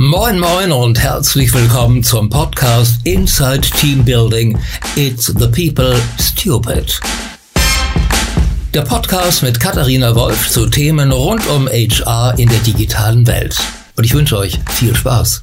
[0.00, 4.56] Moin Moin und herzlich willkommen zum Podcast Inside Team Building.
[4.94, 7.00] It's the People Stupid.
[8.72, 13.58] Der Podcast mit Katharina Wolf zu Themen rund um HR in der digitalen Welt.
[13.96, 15.42] Und ich wünsche euch viel Spaß.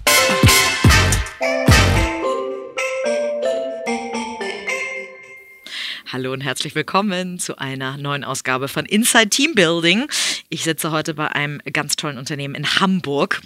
[6.14, 10.08] Hallo und herzlich willkommen zu einer neuen Ausgabe von Inside Team Building.
[10.48, 13.42] Ich sitze heute bei einem ganz tollen Unternehmen in Hamburg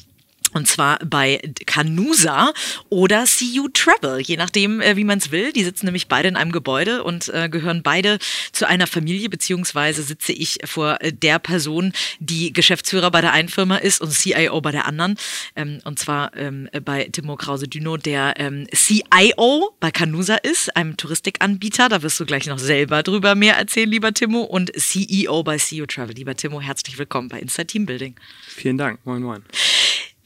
[0.53, 2.53] und zwar bei Canusa
[2.89, 5.51] oder See You Travel, je nachdem, äh, wie man es will.
[5.51, 8.19] Die sitzen nämlich beide in einem Gebäude und äh, gehören beide
[8.51, 13.49] zu einer Familie, beziehungsweise sitze ich vor äh, der Person, die Geschäftsführer bei der einen
[13.49, 15.15] Firma ist und CIO bei der anderen.
[15.55, 21.89] Ähm, und zwar ähm, bei Timo Krause-Düno, der ähm, CIO bei Canusa ist, einem Touristikanbieter.
[21.89, 24.41] Da wirst du gleich noch selber drüber mehr erzählen, lieber Timo.
[24.41, 26.15] Und CEO bei See You Travel.
[26.15, 28.15] Lieber Timo, herzlich willkommen bei Inside Team Building.
[28.47, 28.99] Vielen Dank.
[29.05, 29.43] Moin, moin.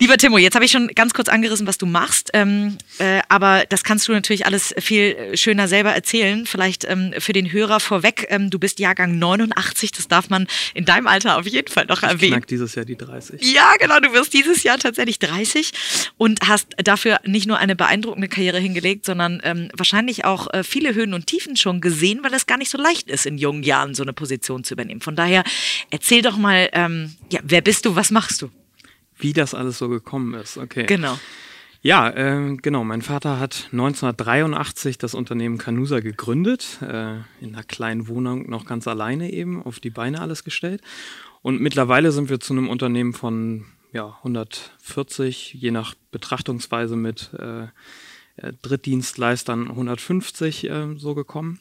[0.03, 3.63] Lieber Timo, jetzt habe ich schon ganz kurz angerissen, was du machst, ähm, äh, aber
[3.69, 6.45] das kannst du natürlich alles viel äh, schöner selber erzählen.
[6.45, 10.83] Vielleicht ähm, für den Hörer vorweg, ähm, du bist Jahrgang 89, das darf man in
[10.83, 12.21] deinem Alter auf jeden Fall noch erwähnen.
[12.21, 13.49] Ich knack dieses Jahr die 30.
[13.53, 15.71] Ja, genau, du wirst dieses Jahr tatsächlich 30
[16.17, 20.95] und hast dafür nicht nur eine beeindruckende Karriere hingelegt, sondern ähm, wahrscheinlich auch äh, viele
[20.95, 23.95] Höhen und Tiefen schon gesehen, weil es gar nicht so leicht ist, in jungen Jahren
[23.95, 24.99] so eine Position zu übernehmen.
[24.99, 25.45] Von daher
[25.91, 28.51] erzähl doch mal, ähm, ja, wer bist du, was machst du?
[29.23, 30.85] Wie das alles so gekommen ist, okay.
[30.85, 31.17] Genau.
[31.81, 32.83] Ja, äh, genau.
[32.83, 38.85] Mein Vater hat 1983 das Unternehmen Canusa gegründet, äh, in einer kleinen Wohnung noch ganz
[38.85, 40.81] alleine eben, auf die Beine alles gestellt.
[41.41, 47.63] Und mittlerweile sind wir zu einem Unternehmen von ja, 140, je nach Betrachtungsweise mit äh,
[48.37, 51.59] äh Drittdienstleistern 150 äh, so gekommen.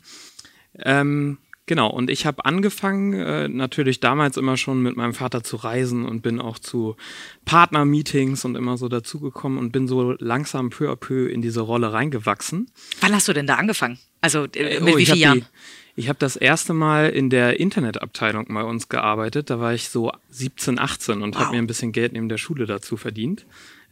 [0.77, 5.57] Ähm, Genau, und ich habe angefangen, äh, natürlich damals immer schon mit meinem Vater zu
[5.57, 6.97] reisen und bin auch zu
[7.45, 11.93] Partnermeetings und immer so dazugekommen und bin so langsam peu à peu in diese Rolle
[11.93, 12.69] reingewachsen.
[13.01, 13.99] Wann hast du denn da angefangen?
[14.21, 15.47] Also äh, mit oh, wie vielen Jahren?
[15.95, 19.51] Ich habe das erste Mal in der Internetabteilung bei uns gearbeitet.
[19.51, 21.43] Da war ich so 17, 18 und wow.
[21.43, 23.45] habe mir ein bisschen Geld neben der Schule dazu verdient.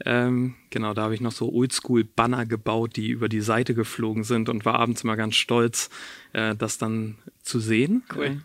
[0.04, 4.48] Ähm, genau, da habe ich noch so Oldschool-Banner gebaut, die über die Seite geflogen sind
[4.48, 5.90] und war abends immer ganz stolz,
[6.32, 8.02] äh, das dann zu sehen.
[8.14, 8.24] Cool.
[8.24, 8.36] Äh,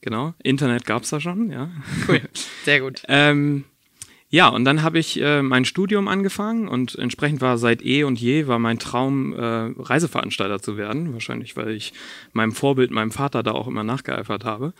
[0.00, 1.70] genau, Internet gab es da schon, ja.
[2.08, 2.20] Cool,
[2.64, 3.02] sehr gut.
[3.08, 3.64] ähm,
[4.34, 8.18] ja, und dann habe ich äh, mein Studium angefangen und entsprechend war seit eh und
[8.18, 11.12] je war mein Traum, äh, Reiseveranstalter zu werden.
[11.12, 11.92] Wahrscheinlich, weil ich
[12.32, 14.72] meinem Vorbild, meinem Vater da auch immer nachgeeifert habe.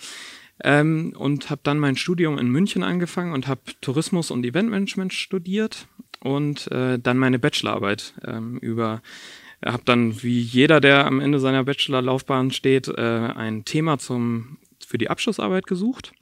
[0.65, 5.87] Ähm, und habe dann mein Studium in München angefangen und habe Tourismus und Eventmanagement studiert
[6.23, 9.03] und äh, dann meine Bachelorarbeit ähm, über
[9.65, 14.99] habe dann wie jeder, der am Ende seiner Bachelorlaufbahn steht, äh, ein Thema zum für
[14.99, 16.13] die Abschlussarbeit gesucht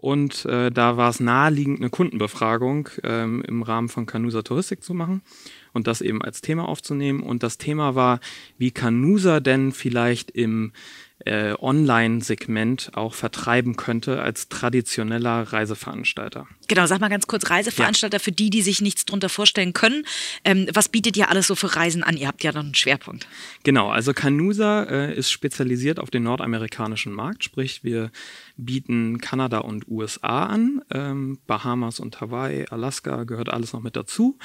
[0.00, 4.94] und äh, da war es naheliegend, eine Kundenbefragung ähm, im Rahmen von Canusa Touristik zu
[4.94, 5.22] machen
[5.72, 7.20] und das eben als Thema aufzunehmen.
[7.20, 8.20] Und das Thema war,
[8.58, 10.72] wie Canusa denn vielleicht im
[11.24, 16.46] äh, Online-Segment auch vertreiben könnte als traditioneller Reiseveranstalter.
[16.68, 18.22] Genau, sag mal ganz kurz, Reiseveranstalter ja.
[18.22, 20.04] für die, die sich nichts drunter vorstellen können.
[20.44, 22.16] Ähm, was bietet ihr alles so für Reisen an?
[22.16, 23.26] Ihr habt ja noch einen Schwerpunkt.
[23.64, 28.10] Genau, also Canusa äh, ist spezialisiert auf den nordamerikanischen Markt, sprich wir
[28.56, 34.38] bieten Kanada und USA an, ähm, Bahamas und Hawaii, Alaska gehört alles noch mit dazu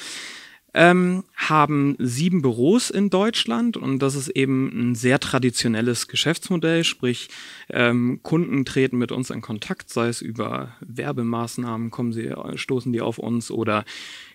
[0.73, 7.29] ähm, haben sieben Büros in Deutschland und das ist eben ein sehr traditionelles Geschäftsmodell, sprich
[7.69, 13.01] ähm, Kunden treten mit uns in Kontakt, sei es über Werbemaßnahmen, kommen sie, stoßen die
[13.01, 13.85] auf uns oder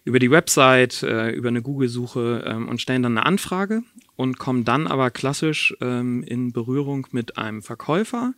[0.04, 3.82] über die Website, äh, über eine Google-Suche ähm, und stellen dann eine Anfrage
[4.16, 8.34] und kommen dann aber klassisch ähm, in Berührung mit einem Verkäufer,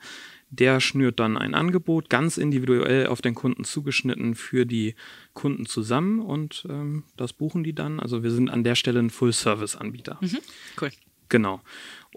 [0.50, 4.94] der schnürt dann ein Angebot ganz individuell auf den Kunden zugeschnitten für die
[5.32, 8.00] Kunden zusammen und ähm, das buchen die dann.
[8.00, 10.18] Also wir sind an der Stelle ein Full-Service-Anbieter.
[10.20, 10.38] Mhm.
[10.80, 10.90] Cool.
[11.28, 11.60] Genau.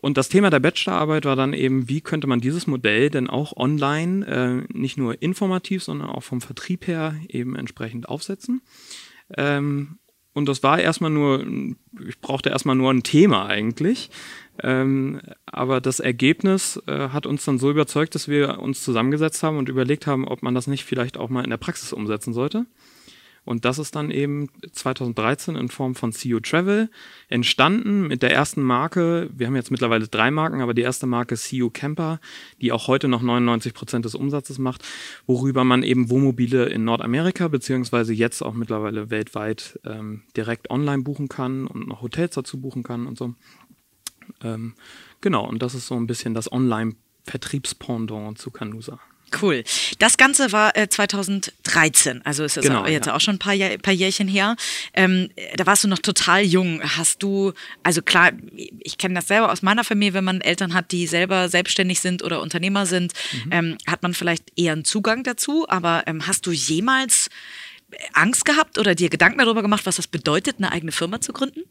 [0.02, 3.56] Und das Thema der Bachelorarbeit war dann eben, wie könnte man dieses Modell denn auch
[3.56, 8.62] online äh, nicht nur informativ, sondern auch vom Vertrieb her eben entsprechend aufsetzen.
[9.38, 10.00] Ähm,
[10.34, 11.46] und das war erstmal nur,
[12.08, 14.10] ich brauchte erstmal nur ein Thema eigentlich.
[14.62, 19.58] Ähm, aber das Ergebnis äh, hat uns dann so überzeugt, dass wir uns zusammengesetzt haben
[19.58, 22.66] und überlegt haben, ob man das nicht vielleicht auch mal in der Praxis umsetzen sollte.
[23.46, 26.90] Und das ist dann eben 2013 in Form von CEO Travel
[27.28, 29.30] entstanden mit der ersten Marke.
[29.34, 32.20] Wir haben jetzt mittlerweile drei Marken, aber die erste Marke CEO Camper,
[32.62, 34.84] die auch heute noch 99 Prozent des Umsatzes macht,
[35.28, 41.28] worüber man eben Wohnmobile in Nordamerika beziehungsweise jetzt auch mittlerweile weltweit ähm, direkt online buchen
[41.28, 43.34] kann und noch Hotels dazu buchen kann und so.
[44.42, 44.74] Ähm,
[45.20, 49.00] genau, und das ist so ein bisschen das Online-Vertriebspendant zu Canusa.
[49.42, 49.64] Cool.
[50.00, 53.16] Das Ganze war äh, 2013, also ist das Genau, auch, jetzt ja.
[53.16, 54.56] auch schon ein paar, Jahr, paar Jährchen her.
[54.94, 56.82] Ähm, da warst du noch total jung.
[56.84, 57.54] Hast du,
[57.84, 58.32] also klar,
[58.80, 62.24] ich kenne das selber aus meiner Familie, wenn man Eltern hat, die selber selbstständig sind
[62.24, 63.14] oder Unternehmer sind,
[63.46, 63.52] Mhm.
[63.52, 65.66] ähm, hat man vielleicht eher einen Zugang dazu.
[65.70, 67.30] Aber ähm, hast du jemals
[68.14, 71.62] Angst gehabt oder dir Gedanken darüber gemacht, was das bedeutet, eine eigene Firma zu gründen?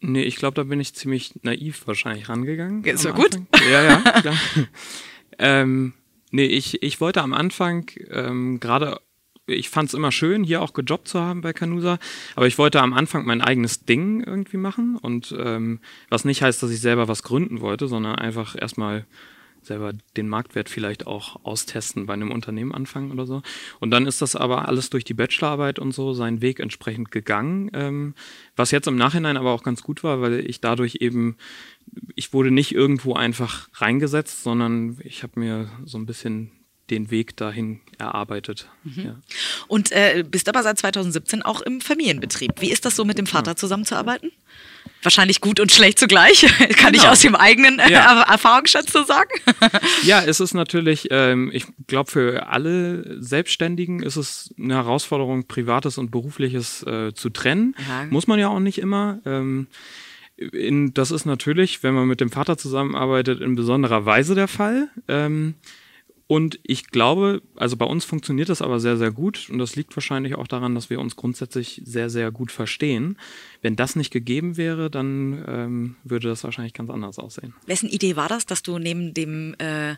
[0.00, 2.82] Nee, ich glaube, da bin ich ziemlich naiv wahrscheinlich rangegangen.
[2.84, 3.38] Ist ja gut.
[3.70, 4.36] Ja, ja, klar.
[5.40, 5.94] ähm,
[6.30, 9.00] nee, ich, ich wollte am Anfang ähm, gerade,
[9.46, 11.98] ich fand es immer schön, hier auch gejobbt zu haben bei Canusa,
[12.36, 16.62] aber ich wollte am Anfang mein eigenes Ding irgendwie machen und ähm, was nicht heißt,
[16.62, 19.06] dass ich selber was gründen wollte, sondern einfach erstmal
[19.62, 23.42] selber den Marktwert vielleicht auch austesten bei einem Unternehmen anfangen oder so.
[23.78, 27.70] Und dann ist das aber alles durch die Bachelorarbeit und so seinen Weg entsprechend gegangen,
[27.74, 28.14] ähm,
[28.56, 31.36] was jetzt im Nachhinein aber auch ganz gut war, weil ich dadurch eben,
[32.14, 36.52] ich wurde nicht irgendwo einfach reingesetzt, sondern ich habe mir so ein bisschen
[36.90, 38.68] den Weg dahin erarbeitet.
[38.96, 39.16] Ja.
[39.68, 42.60] Und äh, bist aber seit 2017 auch im Familienbetrieb.
[42.60, 44.32] Wie ist das so mit dem Vater zusammenzuarbeiten?
[45.02, 46.40] Wahrscheinlich gut und schlecht zugleich.
[46.76, 47.12] Kann ich Genau.
[47.12, 48.22] aus dem eigenen äh, Ja.
[48.22, 49.30] Erfahrungsschatz so sagen.
[50.02, 55.98] Ja, es ist natürlich, ähm, ich glaube, für alle Selbstständigen ist es eine Herausforderung, Privates
[55.98, 57.74] und Berufliches äh, zu trennen.
[57.88, 58.06] Ja.
[58.10, 59.18] Muss man ja auch nicht immer.
[59.26, 59.66] Ähm,
[60.36, 64.88] in, das ist natürlich, wenn man mit dem Vater zusammenarbeitet, in besonderer Weise der Fall.
[65.06, 65.54] Ähm,
[66.30, 69.48] und ich glaube, also bei uns funktioniert das aber sehr, sehr gut.
[69.50, 73.18] Und das liegt wahrscheinlich auch daran, dass wir uns grundsätzlich sehr, sehr gut verstehen.
[73.62, 77.52] Wenn das nicht gegeben wäre, dann ähm, würde das wahrscheinlich ganz anders aussehen.
[77.66, 79.96] Wessen Idee war das, dass du neben dem, äh,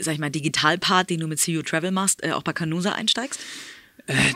[0.00, 3.40] sag ich mal, Digitalpart, den du mit CU Travel machst, äh, auch bei Canusa einsteigst?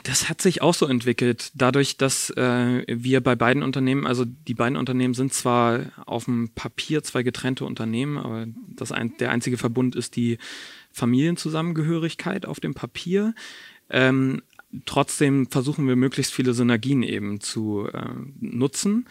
[0.02, 4.52] Das hat sich auch so entwickelt, dadurch, dass äh, wir bei beiden Unternehmen, also die
[4.52, 9.56] beiden Unternehmen sind zwar auf dem Papier zwei getrennte Unternehmen, aber das ein, der einzige
[9.56, 10.36] Verbund ist die
[10.92, 13.34] Familienzusammengehörigkeit auf dem Papier.
[13.90, 14.42] Ähm,
[14.86, 18.08] trotzdem versuchen wir möglichst viele Synergien eben zu äh,
[18.40, 19.06] nutzen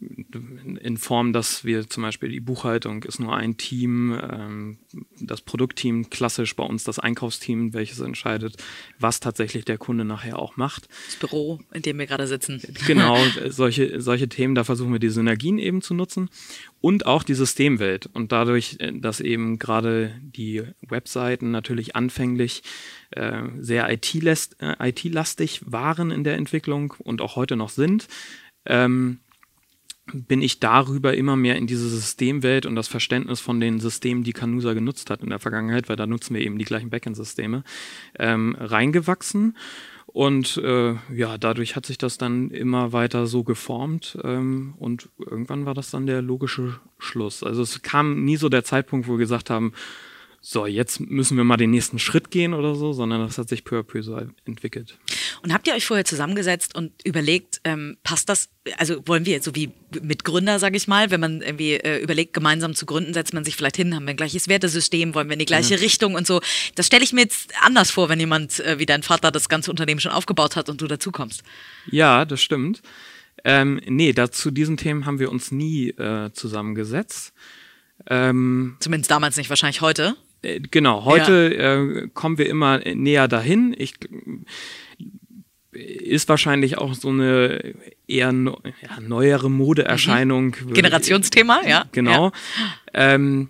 [0.00, 4.78] in Form, dass wir zum Beispiel die Buchhaltung ist nur ein Team, ähm,
[5.20, 8.56] das Produktteam klassisch bei uns das Einkaufsteam, welches entscheidet,
[8.98, 10.88] was tatsächlich der Kunde nachher auch macht.
[11.06, 12.62] Das Büro, in dem wir gerade sitzen.
[12.86, 13.18] Genau,
[13.48, 16.30] solche, solche Themen, da versuchen wir die Synergien eben zu nutzen
[16.80, 18.06] und auch die Systemwelt.
[18.06, 22.62] Und dadurch, äh, dass eben gerade die Webseiten natürlich anfänglich
[23.10, 28.08] äh, sehr IT-last- äh, IT-lastig waren in der Entwicklung und auch heute noch sind,
[28.66, 29.18] ähm,
[30.12, 34.32] bin ich darüber immer mehr in diese Systemwelt und das Verständnis von den Systemen, die
[34.32, 37.64] Canusa genutzt hat in der Vergangenheit, weil da nutzen wir eben die gleichen Backend-Systeme,
[38.18, 39.56] ähm, reingewachsen.
[40.06, 45.66] Und äh, ja, dadurch hat sich das dann immer weiter so geformt ähm, und irgendwann
[45.66, 47.44] war das dann der logische Schluss.
[47.44, 49.72] Also es kam nie so der Zeitpunkt, wo wir gesagt haben,
[50.42, 53.62] so, jetzt müssen wir mal den nächsten Schritt gehen oder so, sondern das hat sich
[53.62, 54.98] peu à peu so entwickelt.
[55.42, 58.48] Und habt ihr euch vorher zusammengesetzt und überlegt, ähm, passt das,
[58.78, 59.70] also wollen wir jetzt so wie
[60.00, 63.54] Mitgründer, sage ich mal, wenn man irgendwie äh, überlegt, gemeinsam zu gründen, setzt man sich
[63.54, 66.40] vielleicht hin, haben wir ein gleiches Wertesystem, wollen wir in die gleiche Richtung und so.
[66.74, 69.70] Das stelle ich mir jetzt anders vor, wenn jemand äh, wie dein Vater das ganze
[69.70, 71.42] Unternehmen schon aufgebaut hat und du dazukommst.
[71.90, 72.80] Ja, das stimmt.
[73.44, 77.34] Ähm, nee, da, zu diesen Themen haben wir uns nie äh, zusammengesetzt.
[78.06, 80.16] Ähm, Zumindest damals nicht, wahrscheinlich heute.
[80.42, 83.74] Äh, genau, heute äh, kommen wir immer näher dahin.
[83.76, 83.94] Ich,
[85.72, 87.74] ist wahrscheinlich auch so eine
[88.06, 90.56] eher no, ja, neuere Modeerscheinung.
[90.72, 91.84] Generationsthema, ja.
[91.92, 92.32] Genau.
[92.92, 93.48] Ähm,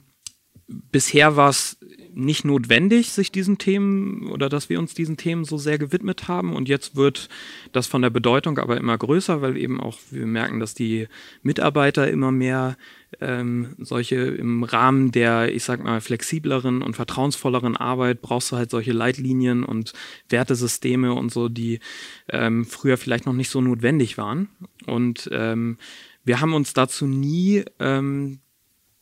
[0.66, 1.78] bisher war es
[2.12, 6.54] nicht notwendig, sich diesen Themen oder dass wir uns diesen Themen so sehr gewidmet haben.
[6.54, 7.28] Und jetzt wird
[7.72, 11.08] das von der Bedeutung aber immer größer, weil eben auch wir merken, dass die
[11.42, 12.76] Mitarbeiter immer mehr
[13.20, 18.70] ähm, solche im Rahmen der, ich sag mal, flexibleren und vertrauensvolleren Arbeit brauchst du halt
[18.70, 19.92] solche Leitlinien und
[20.28, 21.80] Wertesysteme und so, die
[22.28, 24.48] ähm, früher vielleicht noch nicht so notwendig waren.
[24.86, 25.78] Und ähm,
[26.24, 28.40] wir haben uns dazu nie ähm,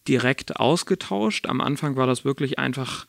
[0.06, 1.46] direkt ausgetauscht.
[1.46, 3.06] Am Anfang war das wirklich einfach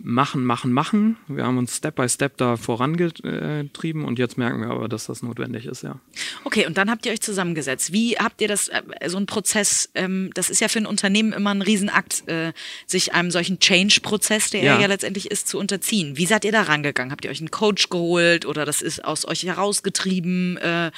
[0.00, 1.16] machen, machen, machen.
[1.28, 5.22] Wir haben uns Step by Step da vorangetrieben und jetzt merken wir aber, dass das
[5.22, 6.00] notwendig ist, ja.
[6.44, 7.92] Okay, und dann habt ihr euch zusammengesetzt.
[7.92, 11.32] Wie habt ihr das, äh, so ein Prozess, ähm, das ist ja für ein Unternehmen
[11.32, 12.52] immer ein Riesenakt, äh,
[12.86, 14.80] sich einem solchen Change-Prozess, der ja.
[14.80, 14.86] Ja.
[14.86, 16.16] letztendlich ist, zu unterziehen.
[16.16, 17.12] Wie seid ihr da rangegangen?
[17.12, 20.90] Habt ihr euch einen Coach geholt oder das ist aus euch herausgetrieben, äh,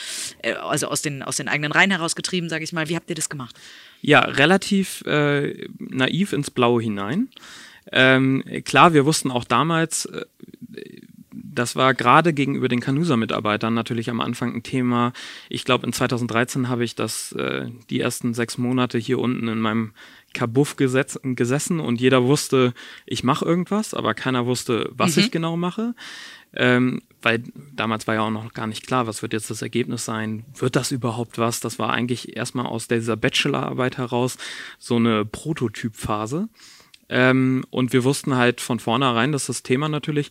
[0.61, 2.88] also aus den, aus den eigenen Reihen herausgetrieben, sage ich mal.
[2.88, 3.57] Wie habt ihr das gemacht?
[4.00, 7.28] Ja, relativ äh, naiv ins Blaue hinein.
[7.93, 10.25] Ähm, klar, wir wussten auch damals, äh,
[11.33, 15.12] das war gerade gegenüber den Canusa-Mitarbeitern natürlich am Anfang ein Thema.
[15.49, 19.61] Ich glaube, in 2013 habe ich das äh, die ersten sechs Monate hier unten in
[19.61, 19.93] meinem
[20.35, 22.75] Kabuff gesetz, gesessen und jeder wusste,
[23.07, 25.23] ich mache irgendwas, aber keiner wusste, was mhm.
[25.23, 25.95] ich genau mache.
[26.52, 27.43] Ähm, weil
[27.75, 30.76] damals war ja auch noch gar nicht klar, was wird jetzt das Ergebnis sein, wird
[30.76, 31.61] das überhaupt was?
[31.61, 34.38] Das war eigentlich erstmal aus dieser Bachelorarbeit heraus
[34.78, 36.49] so eine Prototypphase.
[37.08, 40.30] Ähm, und wir wussten halt von vornherein, dass das Thema natürlich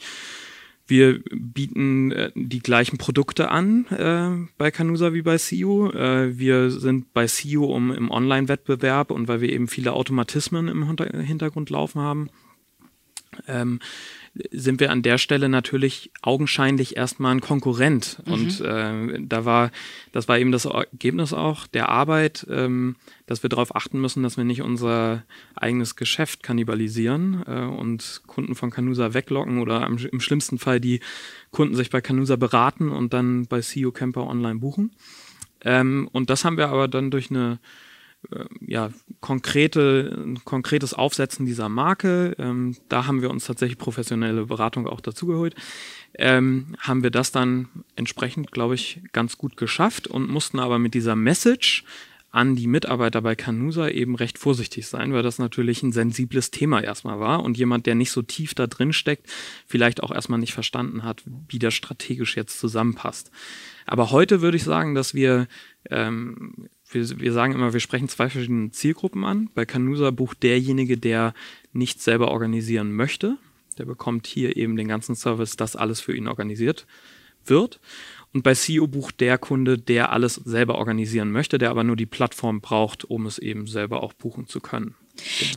[0.88, 5.90] wir bieten äh, die gleichen Produkte an äh, bei Canusa wie bei CU.
[5.90, 10.98] Äh, wir sind bei CU um, im Online-Wettbewerb und weil wir eben viele Automatismen im
[11.22, 12.30] Hintergrund laufen haben.
[13.48, 13.80] Ähm,
[14.52, 18.22] sind wir an der Stelle natürlich augenscheinlich erstmal ein Konkurrent.
[18.26, 18.34] Mhm.
[18.34, 19.72] Und äh, da war,
[20.12, 24.36] das war eben das Ergebnis auch der Arbeit, ähm, dass wir darauf achten müssen, dass
[24.36, 25.24] wir nicht unser
[25.56, 31.00] eigenes Geschäft kannibalisieren äh, und Kunden von Canusa weglocken oder am, im schlimmsten Fall die
[31.52, 34.92] Kunden sich bei Canusa beraten und dann bei CEO Camper online buchen.
[35.62, 37.60] Ähm, und das haben wir aber dann durch eine
[38.66, 38.92] ja,
[39.22, 42.36] konkrete, konkretes Aufsetzen dieser Marke.
[42.38, 45.56] Ähm, da haben wir uns tatsächlich professionelle Beratung auch dazugeholt.
[46.18, 50.94] Ähm, haben wir das dann entsprechend, glaube ich, ganz gut geschafft und mussten aber mit
[50.94, 51.84] dieser Message
[52.36, 56.84] an die Mitarbeiter bei Canusa eben recht vorsichtig sein, weil das natürlich ein sensibles Thema
[56.84, 59.32] erstmal war und jemand, der nicht so tief da drin steckt,
[59.66, 63.32] vielleicht auch erstmal nicht verstanden hat, wie das strategisch jetzt zusammenpasst.
[63.86, 65.48] Aber heute würde ich sagen, dass wir
[65.90, 69.50] ähm, wir, wir sagen immer, wir sprechen zwei verschiedene Zielgruppen an.
[69.54, 71.34] Bei Canusa bucht derjenige, der
[71.74, 73.38] nicht selber organisieren möchte.
[73.78, 76.86] Der bekommt hier eben den ganzen Service, dass alles für ihn organisiert
[77.46, 77.80] wird.
[78.34, 82.06] Und bei CEO bucht der Kunde, der alles selber organisieren möchte, der aber nur die
[82.06, 84.96] Plattform braucht, um es eben selber auch buchen zu können.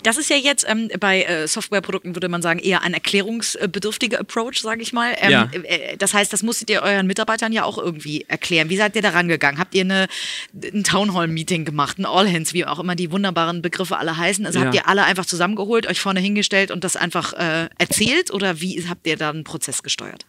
[0.02, 4.60] Das ist ja jetzt ähm, bei äh, Softwareprodukten, würde man sagen, eher ein erklärungsbedürftiger Approach,
[4.60, 5.14] sage ich mal.
[5.18, 5.50] Ähm, ja.
[5.52, 8.70] äh, das heißt, das musstet ihr euren Mitarbeitern ja auch irgendwie erklären.
[8.70, 9.58] Wie seid ihr da rangegangen?
[9.58, 10.06] Habt ihr eine,
[10.54, 14.46] ein Townhall-Meeting gemacht, ein All-Hands, wie auch immer die wunderbaren Begriffe alle heißen?
[14.46, 14.66] Also ja.
[14.66, 18.86] habt ihr alle einfach zusammengeholt, euch vorne hingestellt und das einfach äh, erzählt oder wie
[18.88, 20.24] habt ihr da einen Prozess gesteuert?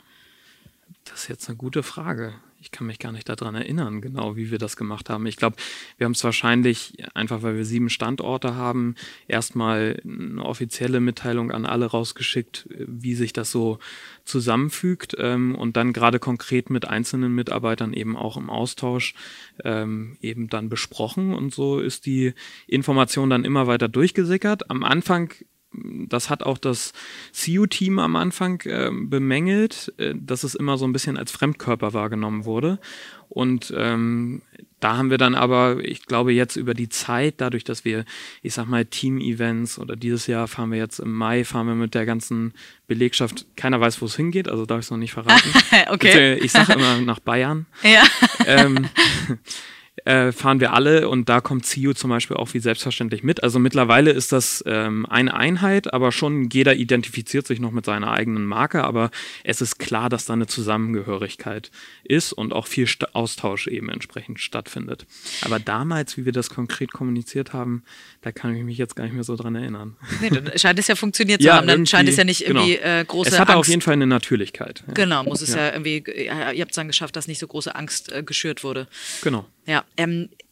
[1.06, 4.52] Das ist jetzt eine gute Frage ich kann mich gar nicht daran erinnern, genau wie
[4.52, 5.26] wir das gemacht haben.
[5.26, 5.56] Ich glaube,
[5.98, 8.96] wir haben es wahrscheinlich, einfach weil wir sieben Standorte haben,
[9.28, 13.80] erstmal eine offizielle Mitteilung an alle rausgeschickt, wie sich das so
[14.26, 19.14] zusammenfügt ähm, und dann gerade konkret mit einzelnen Mitarbeitern eben auch im Austausch
[19.64, 22.34] ähm, eben dann besprochen und so ist die
[22.68, 24.70] Information dann immer weiter durchgesickert.
[24.70, 25.34] Am Anfang
[25.72, 26.94] das hat auch das
[27.34, 32.46] CU-Team am Anfang äh, bemängelt, äh, dass es immer so ein bisschen als Fremdkörper wahrgenommen
[32.46, 32.80] wurde.
[33.30, 34.42] Und ähm,
[34.80, 38.06] da haben wir dann aber, ich glaube, jetzt über die Zeit, dadurch, dass wir,
[38.42, 41.94] ich sag mal, Team-Events oder dieses Jahr fahren wir jetzt im Mai, fahren wir mit
[41.94, 42.54] der ganzen
[42.88, 45.52] Belegschaft, keiner weiß, wo es hingeht, also darf ich es noch nicht verraten.
[45.90, 46.36] okay.
[46.36, 47.68] Ich sage immer nach Bayern.
[47.84, 48.04] Ja.
[48.48, 48.90] Ähm,
[50.06, 53.44] äh, fahren wir alle und da kommt CIO zum Beispiel auch wie selbstverständlich mit.
[53.44, 58.12] Also mittlerweile ist das ähm, eine Einheit, aber schon jeder identifiziert sich noch mit seiner
[58.12, 59.12] eigenen Marke, aber
[59.44, 61.72] es ist klar, dass da eine Zusammengehörigkeit
[62.04, 65.06] ist und auch viel St Austausch eben entsprechend stattfindet.
[65.42, 67.84] Aber damals, wie wir das konkret kommuniziert haben,
[68.22, 69.96] da kann ich mich jetzt gar nicht mehr so dran erinnern.
[70.22, 72.76] Nee, dann scheint es ja funktioniert zu ja, haben, dann scheint es ja nicht irgendwie
[72.76, 72.88] genau.
[72.88, 73.60] äh, große Es hat Angst.
[73.60, 74.84] auf jeden Fall eine Natürlichkeit.
[74.88, 74.94] Ja.
[74.94, 77.76] Genau, muss es ja, ja irgendwie, ihr habt es dann geschafft, dass nicht so große
[77.76, 78.88] Angst äh, geschürt wurde.
[79.22, 79.46] Genau.
[79.70, 80.49] Ja, ähm, äh,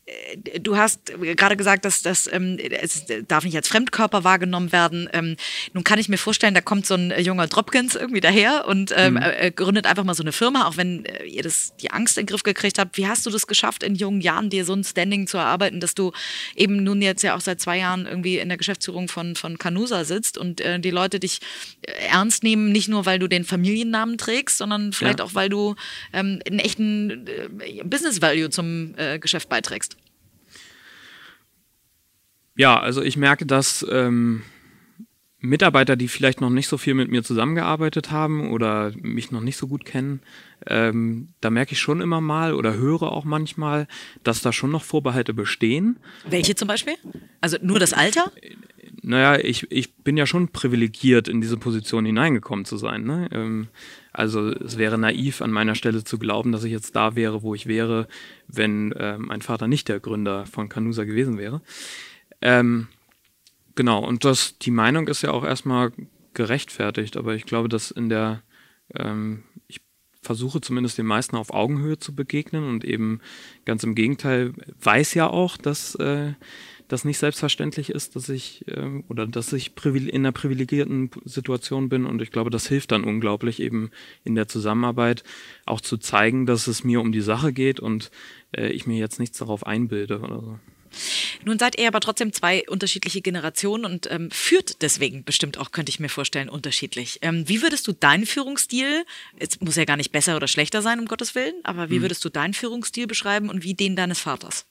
[0.60, 5.10] du hast gerade gesagt, dass das ähm, es darf nicht als Fremdkörper wahrgenommen werden.
[5.12, 5.36] Ähm,
[5.74, 9.16] nun kann ich mir vorstellen, da kommt so ein junger Dropkins irgendwie daher und ähm,
[9.16, 9.22] mhm.
[9.22, 12.24] äh, gründet einfach mal so eine Firma, auch wenn äh, ihr das die Angst in
[12.24, 12.98] den Griff gekriegt habt.
[12.98, 15.94] Wie hast du das geschafft, in jungen Jahren dir so ein Standing zu erarbeiten, dass
[15.94, 16.14] du
[16.56, 20.06] eben nun jetzt ja auch seit zwei Jahren irgendwie in der Geschäftsführung von von Canusa
[20.06, 21.40] sitzt und äh, die Leute dich
[21.82, 25.26] äh, ernst nehmen, nicht nur weil du den Familiennamen trägst, sondern vielleicht ja.
[25.26, 25.76] auch weil du
[26.14, 29.97] ähm, einen echten äh, Business Value zum Geschäft beiträgst.
[32.58, 34.42] Ja, also ich merke, dass ähm,
[35.40, 39.58] Mitarbeiter, die vielleicht noch nicht so viel mit mir zusammengearbeitet haben oder mich noch nicht
[39.58, 40.22] so gut kennen,
[40.66, 43.88] ähm, da merke ich schon immer mal oder höre auch manchmal,
[44.24, 46.00] dass da schon noch Vorbehalte bestehen.
[46.28, 46.96] Welche zum Beispiel?
[47.42, 48.32] Also nur das Alter?
[49.04, 53.04] Naja, ich, ich bin ja schon privilegiert, in diese Position hineingekommen zu sein.
[53.04, 53.30] Ne?
[53.32, 53.68] Ähm,
[54.12, 57.54] also es wäre naiv an meiner Stelle zu glauben, dass ich jetzt da wäre, wo
[57.54, 58.08] ich wäre,
[58.48, 61.62] wenn äh, mein Vater nicht der Gründer von Canusa gewesen wäre.
[62.41, 62.88] Ähm,
[63.75, 65.91] genau, und das, die Meinung ist ja auch erstmal
[66.34, 68.44] gerechtfertigt, aber ich glaube, dass in der,
[68.96, 69.82] ähm, ich
[70.22, 73.22] versuche zumindest den meisten auf Augenhöhe zu begegnen und eben
[73.65, 76.34] ganz im Gegenteil weiß ja auch, dass äh,
[76.88, 82.06] das nicht selbstverständlich ist, dass ich äh, oder dass ich in einer privilegierten Situation bin
[82.06, 83.89] und ich glaube, das hilft dann unglaublich eben
[84.24, 85.24] in der Zusammenarbeit
[85.65, 88.12] auch zu zeigen, dass es mir um die Sache geht und
[88.56, 90.60] äh, ich mir jetzt nichts darauf einbilde oder so.
[91.46, 95.89] Nun seid ihr aber trotzdem zwei unterschiedliche Generationen und ähm, führt deswegen bestimmt auch, könnte
[95.89, 97.20] ich mir vorstellen, unterschiedlich.
[97.22, 99.06] Ähm, wie würdest du deinen Führungsstil,
[99.38, 102.03] es muss ja gar nicht besser oder schlechter sein, um Gottes Willen, aber wie mhm.
[102.03, 104.65] würdest du deinen Führungsstil beschreiben und wie den deines Vaters?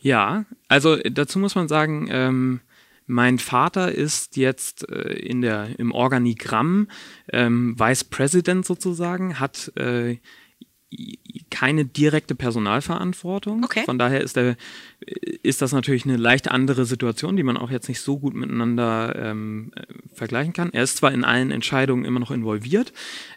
[0.00, 2.60] Ja, also dazu muss man sagen, ähm,
[3.06, 6.88] mein Vater ist jetzt äh, in der, im Organigramm
[7.32, 10.18] ähm, Vice President sozusagen, hat äh,
[11.54, 13.62] keine direkte Personalverantwortung.
[13.62, 13.84] Okay.
[13.84, 14.56] Von daher ist, der,
[15.44, 19.14] ist das natürlich eine leicht andere Situation, die man auch jetzt nicht so gut miteinander
[19.16, 20.72] ähm, äh, vergleichen kann.
[20.72, 22.92] Er ist zwar in allen Entscheidungen immer noch involviert,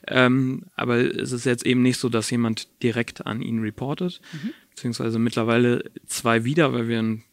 [0.07, 4.50] ähm, aber es ist jetzt eben nicht so, dass jemand direkt an ihn reportet, mhm.
[4.71, 7.24] beziehungsweise mittlerweile zwei wieder, weil wir ein,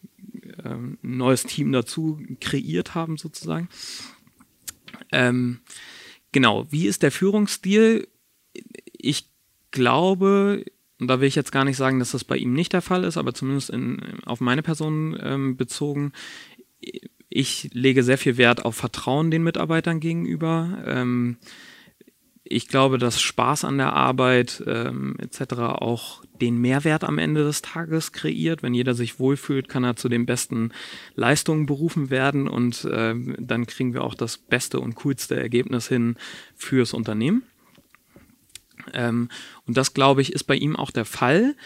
[0.62, 3.70] äh, ein neues Team dazu kreiert haben sozusagen.
[5.12, 5.60] Ähm,
[6.30, 8.06] genau, wie ist der Führungsstil?
[8.92, 9.30] Ich
[9.70, 10.66] glaube,
[10.98, 13.16] da will ich jetzt gar nicht sagen, dass das bei ihm nicht der Fall ist,
[13.16, 16.12] aber zumindest in, auf meine Person ähm, bezogen,
[17.28, 20.84] ich lege sehr viel Wert auf Vertrauen den Mitarbeitern gegenüber.
[20.86, 21.38] Ähm,
[22.46, 25.54] ich glaube, dass Spaß an der Arbeit ähm, etc.
[25.54, 28.62] auch den Mehrwert am Ende des Tages kreiert.
[28.62, 30.70] Wenn jeder sich wohlfühlt, kann er zu den besten
[31.14, 36.16] Leistungen berufen werden und äh, dann kriegen wir auch das beste und coolste Ergebnis hin
[36.54, 37.42] fürs Unternehmen.
[38.92, 39.28] Ähm,
[39.66, 41.56] und das, glaube ich, ist bei ihm auch der Fall.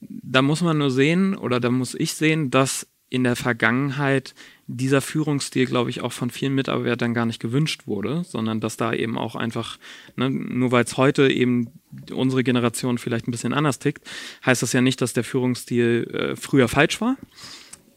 [0.00, 4.34] Da muss man nur sehen, oder da muss ich sehen, dass in der Vergangenheit
[4.66, 8.92] dieser Führungsstil, glaube ich, auch von vielen Mitarbeitern gar nicht gewünscht wurde, sondern dass da
[8.92, 9.78] eben auch einfach,
[10.16, 11.68] ne, nur weil es heute eben
[12.12, 14.06] unsere Generation vielleicht ein bisschen anders tickt,
[14.44, 17.16] heißt das ja nicht, dass der Führungsstil äh, früher falsch war.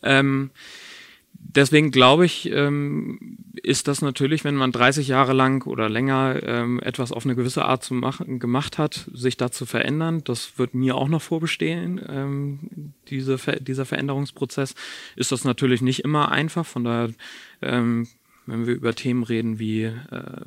[0.01, 0.51] Ähm,
[1.55, 6.79] deswegen glaube ich, ähm, ist das natürlich, wenn man 30 Jahre lang oder länger ähm,
[6.79, 10.23] etwas auf eine gewisse Art zu machen, gemacht hat, sich da zu verändern.
[10.23, 14.75] Das wird mir auch noch vorbestehen, ähm, diese, dieser Veränderungsprozess.
[15.15, 16.65] Ist das natürlich nicht immer einfach.
[16.65, 17.09] Von daher,
[17.61, 18.07] ähm,
[18.45, 19.93] wenn wir über Themen reden wie äh,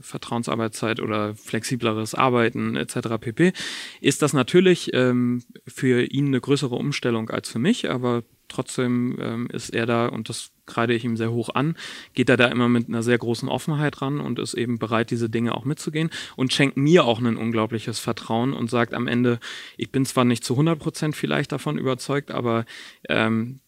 [0.01, 3.09] Vertrauensarbeitszeit oder flexibleres Arbeiten etc.
[3.21, 3.53] pp.,
[4.01, 9.47] ist das natürlich ähm, für ihn eine größere Umstellung als für mich, aber trotzdem ähm,
[9.53, 11.77] ist er da, und das kreide ich ihm sehr hoch an,
[12.15, 15.29] geht er da immer mit einer sehr großen Offenheit ran und ist eben bereit, diese
[15.29, 19.41] Dinge auch mitzugehen und schenkt mir auch ein unglaubliches Vertrauen und sagt am Ende,
[19.77, 22.65] ich bin zwar nicht zu 100 Prozent vielleicht davon überzeugt, aber
[23.09, 23.61] ähm,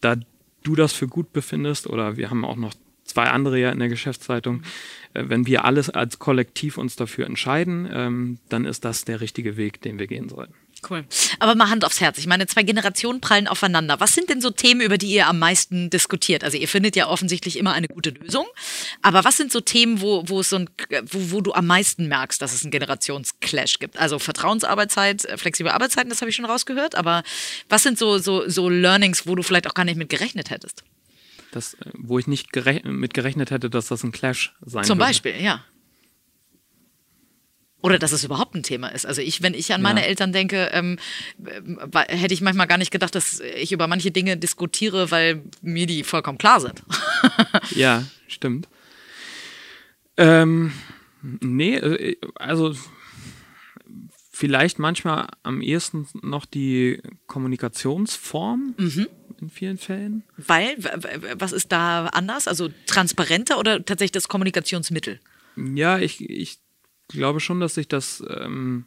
[0.00, 0.16] da
[0.62, 3.88] du das für gut befindest oder wir haben auch noch zwei andere ja in der
[3.88, 4.62] Geschäftszeitung,
[5.14, 9.56] äh, wenn wir alles als Kollektiv uns dafür entscheiden, ähm, dann ist das der richtige
[9.56, 10.54] Weg, den wir gehen sollten.
[10.88, 11.04] Cool.
[11.38, 12.18] Aber mal Hand aufs Herz.
[12.18, 14.00] Ich meine, zwei Generationen prallen aufeinander.
[14.00, 16.44] Was sind denn so Themen, über die ihr am meisten diskutiert?
[16.44, 18.46] Also ihr findet ja offensichtlich immer eine gute Lösung.
[19.02, 20.70] Aber was sind so Themen, wo, wo, so ein,
[21.04, 23.98] wo, wo du am meisten merkst, dass es einen Generationsclash gibt?
[23.98, 26.94] Also Vertrauensarbeitszeit, äh, flexible Arbeitszeiten, das habe ich schon rausgehört.
[26.94, 27.22] Aber
[27.68, 30.84] was sind so, so, so Learnings, wo du vielleicht auch gar nicht mit gerechnet hättest?
[31.52, 34.98] Das, äh, wo ich nicht gerech mit gerechnet hätte, dass das ein Clash sein Zum
[34.98, 35.08] würde.
[35.08, 35.64] Beispiel, ja.
[37.82, 39.06] Oder dass es überhaupt ein Thema ist.
[39.06, 40.06] Also ich, wenn ich an meine ja.
[40.06, 40.98] Eltern denke, ähm,
[41.44, 45.86] äh, hätte ich manchmal gar nicht gedacht, dass ich über manche Dinge diskutiere, weil mir
[45.86, 46.82] die vollkommen klar sind.
[47.70, 48.68] ja, stimmt.
[50.16, 50.72] Ähm,
[51.22, 52.74] nee, äh, also
[54.36, 59.06] vielleicht manchmal am ehesten noch die Kommunikationsform mhm.
[59.40, 60.24] in vielen Fällen.
[60.36, 60.76] Weil,
[61.34, 62.48] was ist da anders?
[62.48, 65.20] Also transparenter oder tatsächlich das Kommunikationsmittel?
[65.56, 66.58] Ja, ich, ich
[67.08, 68.86] glaube schon, dass sich das ähm,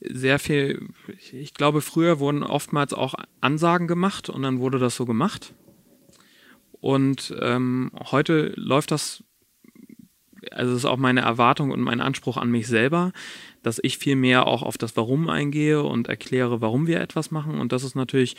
[0.00, 0.88] sehr viel,
[1.32, 5.54] ich glaube, früher wurden oftmals auch Ansagen gemacht und dann wurde das so gemacht.
[6.80, 9.22] Und ähm, heute läuft das,
[10.50, 13.12] also es ist auch meine Erwartung und mein Anspruch an mich selber,
[13.62, 17.60] dass ich viel mehr auch auf das Warum eingehe und erkläre, warum wir etwas machen.
[17.60, 18.36] Und das ist natürlich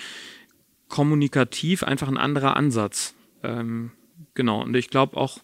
[0.87, 3.13] kommunikativ einfach ein anderer Ansatz.
[3.43, 3.91] Ähm,
[4.33, 4.63] genau.
[4.63, 5.39] Und ich glaube auch,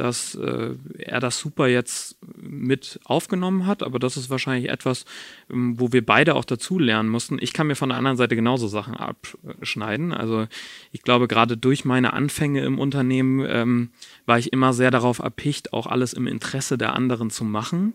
[0.00, 5.04] dass äh, er das super jetzt mit aufgenommen hat, aber das ist wahrscheinlich etwas,
[5.50, 7.38] ähm, wo wir beide auch dazu lernen mussten.
[7.40, 10.12] Ich kann mir von der anderen Seite genauso Sachen abschneiden.
[10.12, 10.46] Also
[10.92, 13.90] ich glaube, gerade durch meine Anfänge im Unternehmen ähm,
[14.26, 17.94] war ich immer sehr darauf erpicht, auch alles im Interesse der anderen zu machen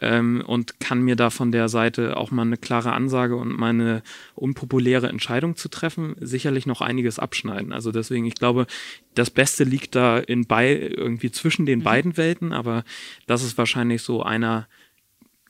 [0.00, 4.02] ähm, und kann mir da von der Seite auch mal eine klare Ansage und meine
[4.34, 7.72] unpopuläre Entscheidung zu treffen, sicherlich noch einiges abschneiden.
[7.72, 8.66] Also deswegen, ich glaube,
[9.14, 11.84] das Beste liegt da in bei irgendwie zwischen den mhm.
[11.84, 12.84] beiden Welten, aber
[13.26, 14.68] das ist wahrscheinlich so einer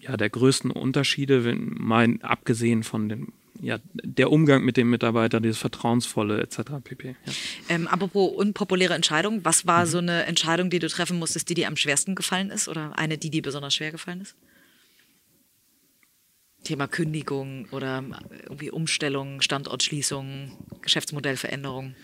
[0.01, 5.41] ja, der größten Unterschiede, wenn mal abgesehen von dem ja, der Umgang mit dem Mitarbeiter,
[5.41, 6.59] dieses Vertrauensvolle etc.
[6.83, 7.09] pp.
[7.09, 7.33] Ja.
[7.69, 9.91] Ähm, apropos unpopuläre Entscheidung, was war mhm.
[9.91, 13.19] so eine Entscheidung, die du treffen musstest, die dir am schwersten gefallen ist oder eine,
[13.19, 14.37] die dir besonders schwer gefallen ist?
[16.65, 18.05] Thema Kündigung oder
[18.43, 21.95] irgendwie Umstellung, Standortschließung, Geschäftsmodellveränderung?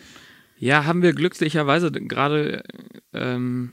[0.59, 2.63] Ja, haben wir glücklicherweise gerade,
[3.13, 3.73] ähm,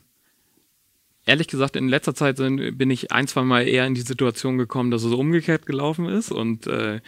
[1.25, 4.57] ehrlich gesagt, in letzter Zeit sind, bin ich ein, zwei Mal eher in die Situation
[4.57, 6.99] gekommen, dass es umgekehrt gelaufen ist und äh,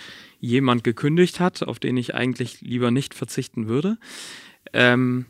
[0.44, 3.98] jemand gekündigt hat, auf den ich eigentlich lieber nicht verzichten würde.
[4.74, 5.26] Ähm,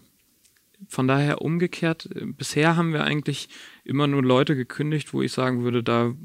[0.89, 3.47] von daher umgekehrt, bisher haben wir eigentlich
[3.83, 6.15] immer nur Leute gekündigt, wo ich sagen würde, da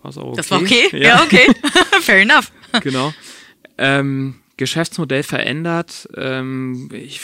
[0.00, 0.36] war es auch okay.
[0.36, 0.88] Das war okay?
[0.92, 1.46] Ja, ja okay.
[2.00, 2.50] Fair enough.
[2.82, 3.12] Genau.
[3.76, 6.08] Ähm, Geschäftsmodell verändert.
[6.16, 7.20] Ähm, ich,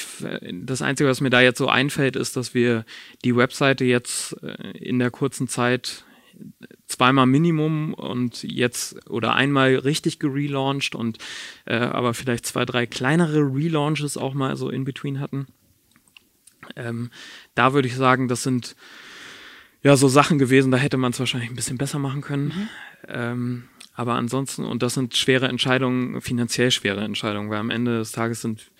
[0.53, 2.85] das Einzige, was mir da jetzt so einfällt, ist, dass wir
[3.25, 6.05] die Webseite jetzt äh, in der kurzen Zeit
[6.87, 11.19] zweimal Minimum und jetzt oder einmal richtig gelauncht und
[11.65, 15.47] äh, aber vielleicht zwei, drei kleinere Relaunches auch mal so in between hatten.
[16.77, 17.11] Ähm,
[17.55, 18.77] da würde ich sagen, das sind
[19.83, 22.47] ja so Sachen gewesen, da hätte man es wahrscheinlich ein bisschen besser machen können.
[22.47, 22.69] Mhm.
[23.09, 28.13] Ähm, aber ansonsten, und das sind schwere Entscheidungen, finanziell schwere Entscheidungen, weil am Ende des
[28.13, 28.73] Tages sind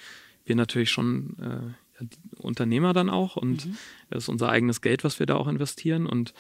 [0.45, 1.37] wir natürlich schon
[2.01, 2.05] äh,
[2.37, 3.77] Unternehmer dann auch und mhm.
[4.11, 6.07] das ist unser eigenes Geld, was wir da auch investieren.
[6.07, 6.35] Und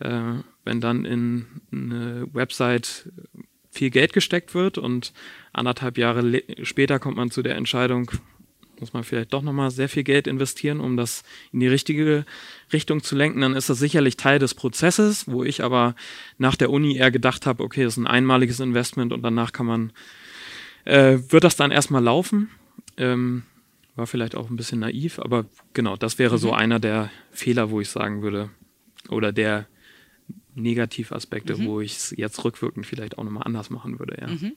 [0.00, 3.10] wenn dann in eine Website
[3.70, 5.12] viel Geld gesteckt wird und
[5.52, 8.10] anderthalb Jahre später kommt man zu der Entscheidung,
[8.80, 12.24] muss man vielleicht doch nochmal sehr viel Geld investieren, um das in die richtige
[12.72, 15.94] Richtung zu lenken, dann ist das sicherlich Teil des Prozesses, wo ich aber
[16.38, 19.66] nach der Uni eher gedacht habe, okay, das ist ein einmaliges Investment und danach kann
[19.66, 19.92] man,
[20.84, 22.50] äh, wird das dann erstmal laufen.
[22.96, 23.42] Ähm,
[23.96, 26.38] war vielleicht auch ein bisschen naiv, aber genau, das wäre mhm.
[26.38, 28.50] so einer der Fehler, wo ich sagen würde,
[29.08, 29.66] oder der
[30.58, 31.66] Negativaspekte, mhm.
[31.66, 34.16] wo ich es jetzt rückwirkend vielleicht auch nochmal anders machen würde.
[34.20, 34.26] Ja.
[34.26, 34.52] Mhm.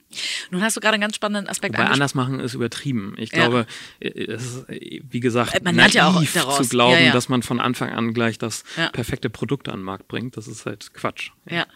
[0.50, 3.14] Nun hast du gerade einen ganz spannenden Aspekt Weil anders machen ist übertrieben.
[3.16, 3.38] Ich ja.
[3.38, 3.66] glaube,
[4.00, 6.58] äh, es ist, wie gesagt, äh, man naiv ja auch daraus.
[6.58, 10.08] zu glauben, ja, dass man von Anfang an gleich das perfekte Produkt an den Markt
[10.08, 10.36] bringt.
[10.36, 11.30] Das ist halt Quatsch.
[11.48, 11.66] Ja.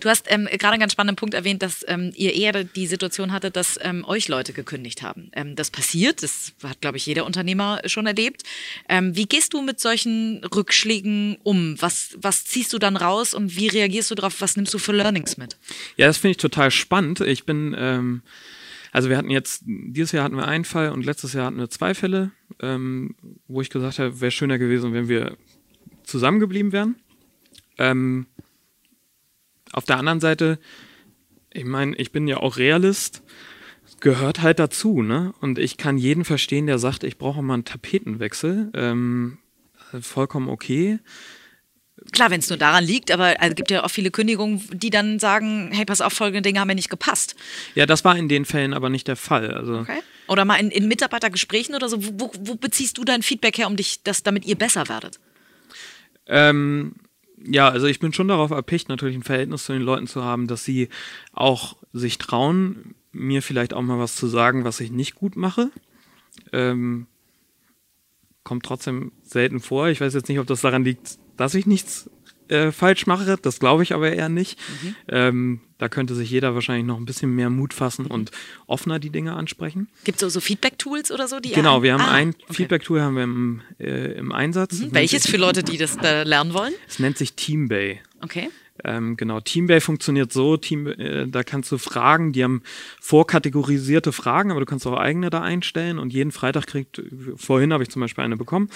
[0.00, 3.32] Du hast ähm, gerade einen ganz spannenden Punkt erwähnt, dass ähm, ihr eher die Situation
[3.32, 5.30] hattet, dass ähm, euch Leute gekündigt haben.
[5.32, 8.42] Ähm, das passiert, das hat, glaube ich, jeder Unternehmer schon erlebt.
[8.88, 11.80] Ähm, wie gehst du mit solchen Rückschlägen um?
[11.80, 14.40] Was, was ziehst du dann raus und wie reagierst du darauf?
[14.40, 15.56] Was nimmst du für Learnings mit?
[15.96, 17.20] Ja, das finde ich total spannend.
[17.20, 18.22] Ich bin, ähm,
[18.92, 21.70] also wir hatten jetzt, dieses Jahr hatten wir einen Fall und letztes Jahr hatten wir
[21.70, 22.30] zwei Fälle,
[22.60, 23.14] ähm,
[23.46, 25.36] wo ich gesagt habe, wäre schöner gewesen, wenn wir
[26.04, 26.96] zusammengeblieben wären.
[27.76, 28.26] Ähm,
[29.72, 30.58] auf der anderen Seite,
[31.52, 33.22] ich meine, ich bin ja auch Realist,
[34.00, 35.32] gehört halt dazu, ne?
[35.40, 38.70] Und ich kann jeden verstehen, der sagt, ich brauche mal einen Tapetenwechsel.
[38.74, 39.38] Ähm,
[40.00, 40.98] vollkommen okay.
[42.12, 45.18] Klar, wenn es nur daran liegt, aber es gibt ja auch viele Kündigungen, die dann
[45.18, 47.34] sagen, hey, pass auf, folgende Dinge haben mir nicht gepasst.
[47.74, 49.52] Ja, das war in den Fällen aber nicht der Fall.
[49.52, 49.98] Also okay.
[50.28, 53.76] Oder mal in, in Mitarbeitergesprächen oder so, wo, wo, beziehst du dein Feedback her, um
[53.76, 55.18] dich, dass, damit ihr besser werdet?
[56.26, 56.94] Ähm,
[57.44, 60.46] ja, also ich bin schon darauf erpicht, natürlich ein Verhältnis zu den Leuten zu haben,
[60.46, 60.88] dass sie
[61.32, 65.70] auch sich trauen, mir vielleicht auch mal was zu sagen, was ich nicht gut mache.
[66.52, 67.06] Ähm,
[68.44, 69.88] kommt trotzdem selten vor.
[69.88, 72.10] Ich weiß jetzt nicht, ob das daran liegt, dass ich nichts
[72.48, 73.38] äh, falsch mache.
[73.40, 74.58] Das glaube ich aber eher nicht.
[74.82, 74.96] Mhm.
[75.08, 78.10] Ähm, da könnte sich jeder wahrscheinlich noch ein bisschen mehr Mut fassen mhm.
[78.10, 78.30] und
[78.66, 79.88] offener die Dinge ansprechen.
[80.04, 81.40] Gibt es so, so Feedback-Tools oder so?
[81.40, 82.54] Die genau, wir haben ah, ein okay.
[82.54, 84.80] Feedback-Tool haben wir im, äh, im Einsatz.
[84.80, 84.94] Mhm.
[84.94, 86.74] Welches für Leute, die das da lernen wollen?
[86.88, 88.00] Es nennt sich Teambay.
[88.20, 88.50] Okay.
[88.84, 92.62] Ähm, genau, Teambay funktioniert so, Team, äh, da kannst du Fragen, die haben
[93.00, 97.02] vorkategorisierte Fragen, aber du kannst auch eigene da einstellen und jeden Freitag kriegt,
[97.36, 98.70] vorhin habe ich zum Beispiel eine bekommen,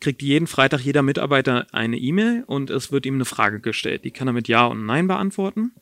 [0.00, 4.04] kriegt jeden Freitag jeder Mitarbeiter eine E-Mail und es wird ihm eine Frage gestellt.
[4.04, 5.72] Die kann er mit Ja und Nein beantworten,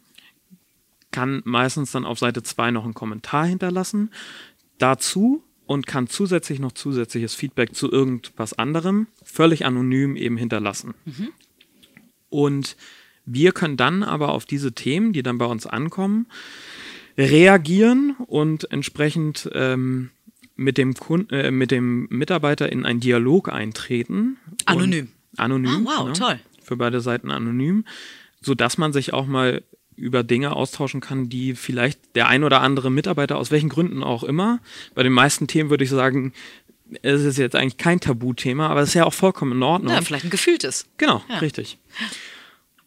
[1.11, 4.11] kann meistens dann auf Seite 2 noch einen Kommentar hinterlassen
[4.79, 10.95] dazu und kann zusätzlich noch zusätzliches Feedback zu irgendwas anderem völlig anonym eben hinterlassen.
[11.05, 11.29] Mhm.
[12.29, 12.77] Und
[13.25, 16.27] wir können dann aber auf diese Themen, die dann bei uns ankommen,
[17.17, 20.11] reagieren und entsprechend ähm,
[20.57, 24.39] mit, dem Kunden, äh, mit dem Mitarbeiter in einen Dialog eintreten.
[24.65, 25.09] Anonym.
[25.37, 25.87] Anonym.
[25.87, 26.41] Ah, wow, genau, toll.
[26.63, 27.85] Für beide Seiten anonym,
[28.41, 29.63] sodass man sich auch mal
[29.95, 34.25] über Dinge austauschen kann, die vielleicht der ein oder andere Mitarbeiter aus welchen Gründen auch
[34.25, 34.61] immer,
[34.95, 36.33] bei den meisten Themen würde ich sagen,
[37.03, 39.93] es ist jetzt eigentlich kein Tabuthema, aber es ist ja auch vollkommen in Ordnung.
[39.93, 40.87] Ja, vielleicht ein gefühltes.
[40.99, 41.39] Genau, ja.
[41.39, 41.79] richtig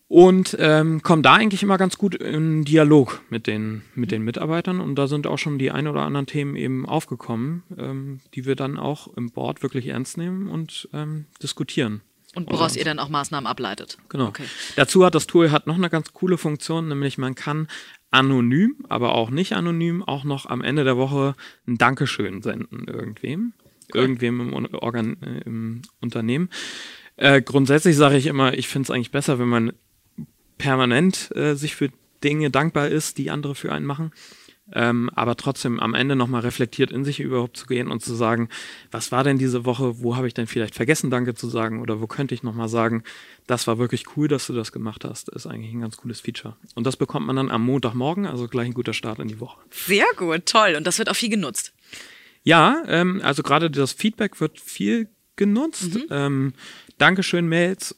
[0.07, 4.79] und ähm, kommen da eigentlich immer ganz gut in Dialog mit den, mit den Mitarbeitern
[4.79, 8.55] und da sind auch schon die ein oder anderen Themen eben aufgekommen, ähm, die wir
[8.55, 12.01] dann auch im Board wirklich ernst nehmen und ähm, diskutieren.
[12.35, 13.97] Und woraus ihr dann auch Maßnahmen ableitet.
[14.09, 14.27] Genau.
[14.27, 14.43] Okay.
[14.75, 17.67] Dazu hat das Tool hat noch eine ganz coole Funktion, nämlich man kann
[18.11, 23.53] anonym, aber auch nicht anonym, auch noch am Ende der Woche ein Dankeschön senden irgendwem,
[23.93, 24.01] cool.
[24.01, 26.49] irgendwem im, Organ, äh, im Unternehmen.
[27.15, 29.71] Äh, grundsätzlich sage ich immer, ich finde es eigentlich besser, wenn man
[30.65, 31.89] permanent äh, sich für
[32.23, 34.11] Dinge dankbar ist, die andere für einen machen.
[34.73, 38.49] Ähm, aber trotzdem am Ende nochmal reflektiert in sich überhaupt zu gehen und zu sagen,
[38.89, 42.01] was war denn diese Woche, wo habe ich denn vielleicht vergessen, Danke zu sagen oder
[42.01, 43.03] wo könnte ich nochmal sagen,
[43.45, 46.55] das war wirklich cool, dass du das gemacht hast, ist eigentlich ein ganz cooles Feature.
[46.73, 49.59] Und das bekommt man dann am Montagmorgen, also gleich ein guter Start in die Woche.
[49.69, 50.73] Sehr gut, toll.
[50.75, 51.73] Und das wird auch viel genutzt.
[52.41, 55.93] Ja, ähm, also gerade das Feedback wird viel genutzt.
[55.93, 56.05] Mhm.
[56.09, 56.53] Ähm,
[56.97, 57.95] Dankeschön-Mails.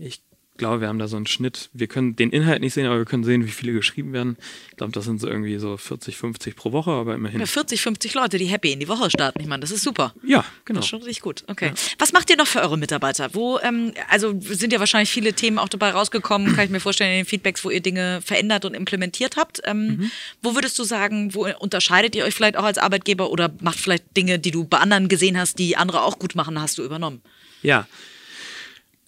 [0.00, 0.22] Ich
[0.58, 1.70] glaube, wir haben da so einen Schnitt.
[1.72, 4.36] Wir können den Inhalt nicht sehen, aber wir können sehen, wie viele geschrieben werden.
[4.70, 7.40] Ich glaube, das sind so irgendwie so 40, 50 pro Woche, aber immerhin.
[7.40, 9.40] Ja, 40, 50 Leute, die happy in die Woche starten.
[9.40, 10.14] Ich meine, das ist super.
[10.22, 10.78] Ja, genau.
[10.80, 11.44] Das ist schon richtig gut.
[11.46, 11.68] Okay.
[11.68, 11.74] Ja.
[11.98, 13.30] Was macht ihr noch für eure Mitarbeiter?
[13.32, 17.12] Wo, ähm, also sind ja wahrscheinlich viele Themen auch dabei rausgekommen, kann ich mir vorstellen,
[17.12, 19.60] in den Feedbacks, wo ihr Dinge verändert und implementiert habt.
[19.64, 20.10] Ähm, mhm.
[20.42, 24.16] Wo würdest du sagen, wo unterscheidet ihr euch vielleicht auch als Arbeitgeber oder macht vielleicht
[24.16, 27.22] Dinge, die du bei anderen gesehen hast, die andere auch gut machen, hast du übernommen?
[27.62, 27.86] Ja.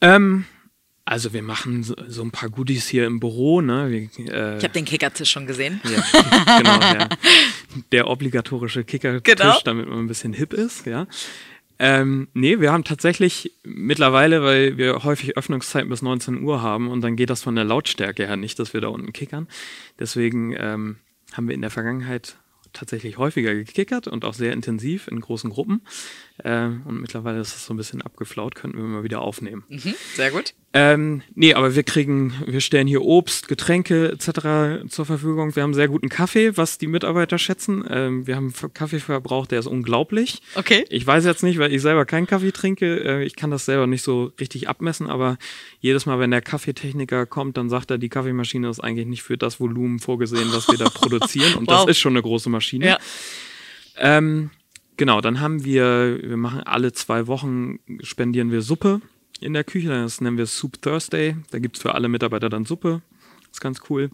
[0.00, 0.46] Ähm,
[1.10, 3.60] also wir machen so, so, ein paar Goodies hier im Büro.
[3.60, 3.90] Ne?
[3.90, 5.80] Wir, äh, ich habe den Kickertisch schon gesehen.
[5.82, 7.08] Ja, genau, der,
[7.90, 9.58] der obligatorische Kickertisch, genau.
[9.64, 10.86] damit man ein bisschen hip ist.
[10.86, 11.08] Ja.
[11.80, 17.00] Ähm, nee, wir haben tatsächlich mittlerweile, weil wir häufig Öffnungszeiten bis 19 Uhr haben und
[17.00, 19.48] dann geht das von der Lautstärke her nicht, dass wir da unten kickern.
[19.98, 20.98] Deswegen ähm,
[21.32, 22.36] haben wir in der Vergangenheit
[22.72, 25.82] tatsächlich häufiger gekickert und auch sehr intensiv in großen Gruppen.
[26.44, 29.64] Äh, und mittlerweile ist es so ein bisschen abgeflaut, könnten wir mal wieder aufnehmen.
[29.68, 30.54] Mhm, sehr gut.
[30.72, 34.88] Ähm, nee, aber wir kriegen, wir stellen hier Obst, Getränke etc.
[34.88, 35.56] zur Verfügung.
[35.56, 37.84] Wir haben sehr guten Kaffee, was die Mitarbeiter schätzen.
[37.90, 40.42] Ähm, wir haben Kaffeeverbrauch, der ist unglaublich.
[40.54, 40.84] Okay.
[40.88, 43.00] Ich weiß jetzt nicht, weil ich selber keinen Kaffee trinke.
[43.04, 45.38] Äh, ich kann das selber nicht so richtig abmessen, aber
[45.80, 49.36] jedes Mal, wenn der Kaffeetechniker kommt, dann sagt er, die Kaffeemaschine ist eigentlich nicht für
[49.36, 51.54] das Volumen vorgesehen, was wir da produzieren.
[51.54, 51.80] Und wow.
[51.80, 52.59] das ist schon eine große Maschine.
[52.88, 52.98] Ja.
[53.96, 54.50] Ähm,
[54.96, 59.00] genau, dann haben wir, wir machen alle zwei Wochen, spendieren wir Suppe
[59.40, 59.88] in der Küche.
[59.88, 61.36] Das nennen wir Soup Thursday.
[61.50, 63.02] Da gibt es für alle Mitarbeiter dann Suppe.
[63.40, 64.10] Das ist ganz cool.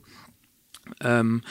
[1.00, 1.42] Ähm,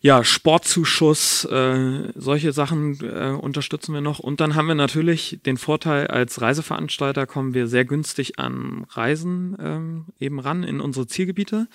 [0.00, 4.18] ja, Sportzuschuss, äh, solche Sachen äh, unterstützen wir noch.
[4.18, 9.56] Und dann haben wir natürlich den Vorteil, als Reiseveranstalter kommen wir sehr günstig an Reisen
[9.60, 11.66] ähm, eben ran in unsere Zielgebiete.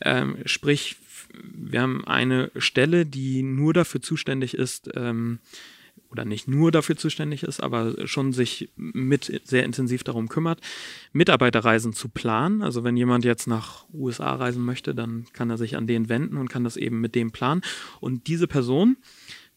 [0.00, 0.96] Ähm, sprich,
[1.32, 5.38] wir haben eine Stelle, die nur dafür zuständig ist, ähm,
[6.10, 10.60] oder nicht nur dafür zuständig ist, aber schon sich mit sehr intensiv darum kümmert,
[11.12, 12.62] Mitarbeiterreisen zu planen.
[12.62, 16.36] Also wenn jemand jetzt nach USA reisen möchte, dann kann er sich an den wenden
[16.36, 17.62] und kann das eben mit dem planen.
[18.00, 18.96] Und diese Person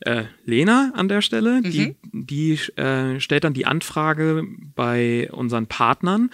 [0.02, 1.72] äh, Lena an der Stelle, mhm.
[1.72, 4.44] die, die äh, stellt dann die Anfrage
[4.76, 6.32] bei unseren Partnern.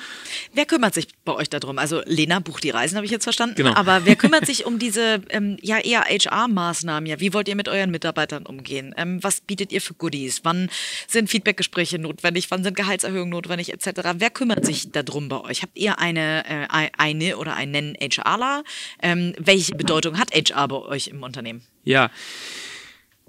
[0.53, 1.77] Wer kümmert sich bei euch darum?
[1.77, 3.55] Also Lena bucht die Reisen, habe ich jetzt verstanden.
[3.55, 3.73] Genau.
[3.73, 7.07] Aber wer kümmert sich um diese ähm, ja eher HR-Maßnahmen?
[7.07, 8.93] Ja, wie wollt ihr mit euren Mitarbeitern umgehen?
[8.97, 10.41] Ähm, was bietet ihr für Goodies?
[10.43, 10.69] Wann
[11.07, 12.49] sind Feedbackgespräche notwendig?
[12.49, 14.01] Wann sind Gehaltserhöhungen notwendig etc.?
[14.15, 15.61] Wer kümmert sich darum bei euch?
[15.61, 18.63] Habt ihr eine, äh, eine oder einen HRler?
[19.01, 21.61] Ähm, welche Bedeutung hat HR bei euch im Unternehmen?
[21.83, 22.09] Ja.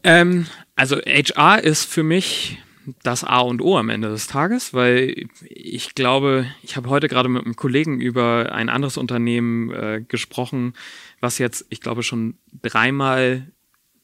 [0.04, 2.58] Ähm, also HR ist für mich
[3.02, 7.28] das A und O am Ende des Tages, weil ich glaube, ich habe heute gerade
[7.28, 10.74] mit einem Kollegen über ein anderes Unternehmen äh, gesprochen,
[11.20, 13.50] was jetzt, ich glaube, schon dreimal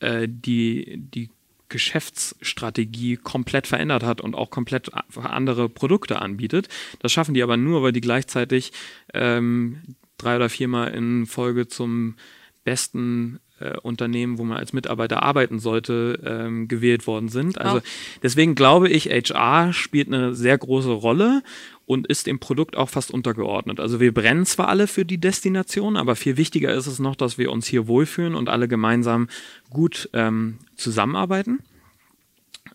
[0.00, 1.30] äh, die, die
[1.68, 6.68] Geschäftsstrategie komplett verändert hat und auch komplett andere Produkte anbietet.
[7.00, 8.72] Das schaffen die aber nur, weil die gleichzeitig
[9.12, 9.83] ähm,
[10.18, 12.16] drei oder viermal in Folge zum
[12.64, 17.59] besten äh, Unternehmen, wo man als Mitarbeiter arbeiten sollte, ähm, gewählt worden sind.
[17.61, 17.81] Also oh.
[18.22, 21.42] deswegen glaube ich, HR spielt eine sehr große Rolle
[21.87, 23.81] und ist dem Produkt auch fast untergeordnet.
[23.81, 27.38] Also wir brennen zwar alle für die Destination, aber viel wichtiger ist es noch, dass
[27.38, 29.29] wir uns hier wohlfühlen und alle gemeinsam
[29.70, 31.61] gut ähm, zusammenarbeiten.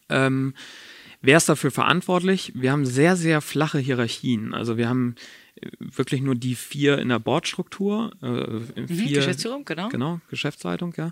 [0.10, 0.54] Ähm,
[1.22, 2.54] Wer ist dafür verantwortlich?
[2.56, 4.54] Wir haben sehr, sehr flache Hierarchien.
[4.54, 5.16] Also wir haben
[5.80, 8.12] wirklich nur die vier in der Bordstruktur.
[8.22, 9.90] Äh, mhm, vier, Geschäftsführung, genau.
[9.90, 11.12] Genau, Geschäftsleitung, ja.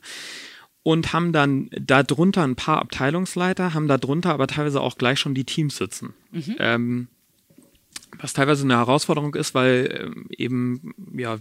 [0.83, 5.43] Und haben dann darunter ein paar Abteilungsleiter, haben darunter aber teilweise auch gleich schon die
[5.43, 6.13] Teams sitzen.
[6.31, 6.55] Mhm.
[6.59, 7.07] Ähm,
[8.19, 11.37] was teilweise eine Herausforderung ist, weil ähm, eben, ja,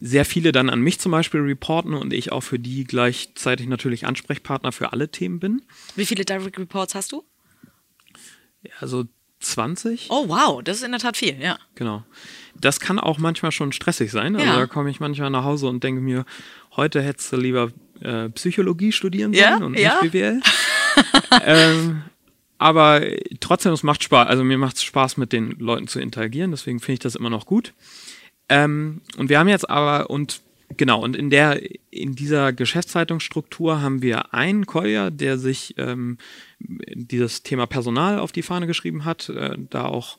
[0.00, 4.06] sehr viele dann an mich zum Beispiel reporten und ich auch für die gleichzeitig natürlich
[4.06, 5.62] Ansprechpartner für alle Themen bin.
[5.96, 7.24] Wie viele Direct Reports hast du?
[8.80, 9.06] Also
[9.44, 10.08] 20.
[10.10, 11.58] Oh, wow, das ist in der Tat viel, ja.
[11.74, 12.02] Genau.
[12.54, 14.36] Das kann auch manchmal schon stressig sein.
[14.36, 14.56] Also ja.
[14.56, 16.24] da komme ich manchmal nach Hause und denke mir,
[16.76, 19.56] heute hättest du lieber äh, Psychologie studieren sollen ja?
[19.56, 20.00] und ja?
[20.02, 20.40] nicht BWL.
[21.44, 22.02] ähm,
[22.58, 23.02] aber
[23.40, 24.28] trotzdem, es macht Spaß.
[24.28, 26.50] Also mir macht es Spaß, mit den Leuten zu interagieren.
[26.50, 27.74] Deswegen finde ich das immer noch gut.
[28.48, 30.40] Ähm, und wir haben jetzt aber, und
[30.76, 31.60] Genau, und in der,
[31.90, 36.18] in dieser Geschäftsleitungsstruktur haben wir einen Collier, der sich ähm,
[36.58, 40.18] dieses Thema Personal auf die Fahne geschrieben hat, äh, da auch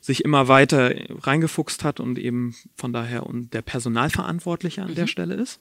[0.00, 4.96] sich immer weiter reingefuchst hat und eben von daher und der Personalverantwortliche an mhm.
[4.96, 5.60] der Stelle ist.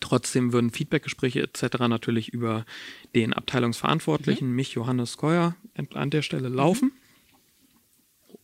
[0.00, 1.78] Trotzdem würden Feedbackgespräche etc.
[1.88, 2.66] natürlich über
[3.14, 4.56] den Abteilungsverantwortlichen, mhm.
[4.56, 5.54] mich, Johannes Keuer,
[5.94, 6.88] an der Stelle laufen.
[6.88, 7.06] Mhm.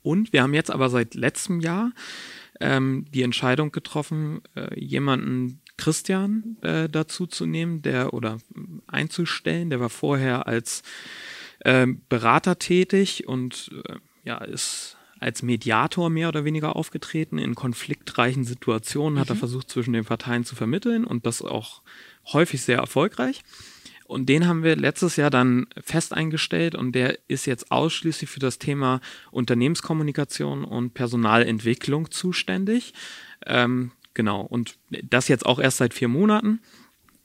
[0.03, 1.93] Und wir haben jetzt aber seit letztem Jahr
[2.63, 8.39] ähm, die Entscheidung getroffen, äh, jemanden Christian äh, dazu zu nehmen, der oder
[8.87, 9.71] einzustellen.
[9.71, 10.83] Der war vorher als
[11.61, 17.39] äh, Berater tätig und äh, ja, ist als Mediator mehr oder weniger aufgetreten.
[17.39, 19.19] In konfliktreichen Situationen mhm.
[19.21, 19.41] hat er mhm.
[19.41, 21.83] versucht, zwischen den Parteien zu vermitteln und das auch
[22.33, 23.43] häufig sehr erfolgreich.
[24.13, 28.41] Und den haben wir letztes Jahr dann fest eingestellt und der ist jetzt ausschließlich für
[28.41, 32.93] das Thema Unternehmenskommunikation und Personalentwicklung zuständig.
[33.47, 36.61] Ähm, genau, und das jetzt auch erst seit vier Monaten.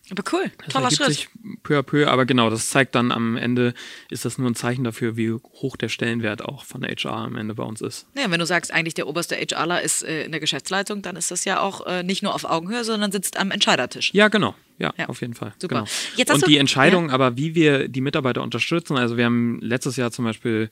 [0.10, 1.08] Aber cool, das toller Schritt.
[1.08, 1.30] Sich
[1.63, 3.74] peu à peu, aber genau, das zeigt dann am Ende,
[4.10, 7.56] ist das nur ein Zeichen dafür, wie hoch der Stellenwert auch von HR am Ende
[7.56, 8.08] bei uns ist.
[8.17, 11.32] Ja, wenn du sagst, eigentlich der oberste HRler ist äh, in der Geschäftsleitung, dann ist
[11.32, 14.13] das ja auch äh, nicht nur auf Augenhöhe, sondern sitzt am Entscheidertisch.
[14.13, 14.56] Ja, genau.
[14.80, 15.54] Ja, ja, auf jeden Fall.
[15.58, 15.86] Super.
[16.15, 16.34] Genau.
[16.34, 17.13] Und die Entscheidung, ja.
[17.13, 20.70] aber wie wir die Mitarbeiter unterstützen, also wir haben letztes Jahr zum Beispiel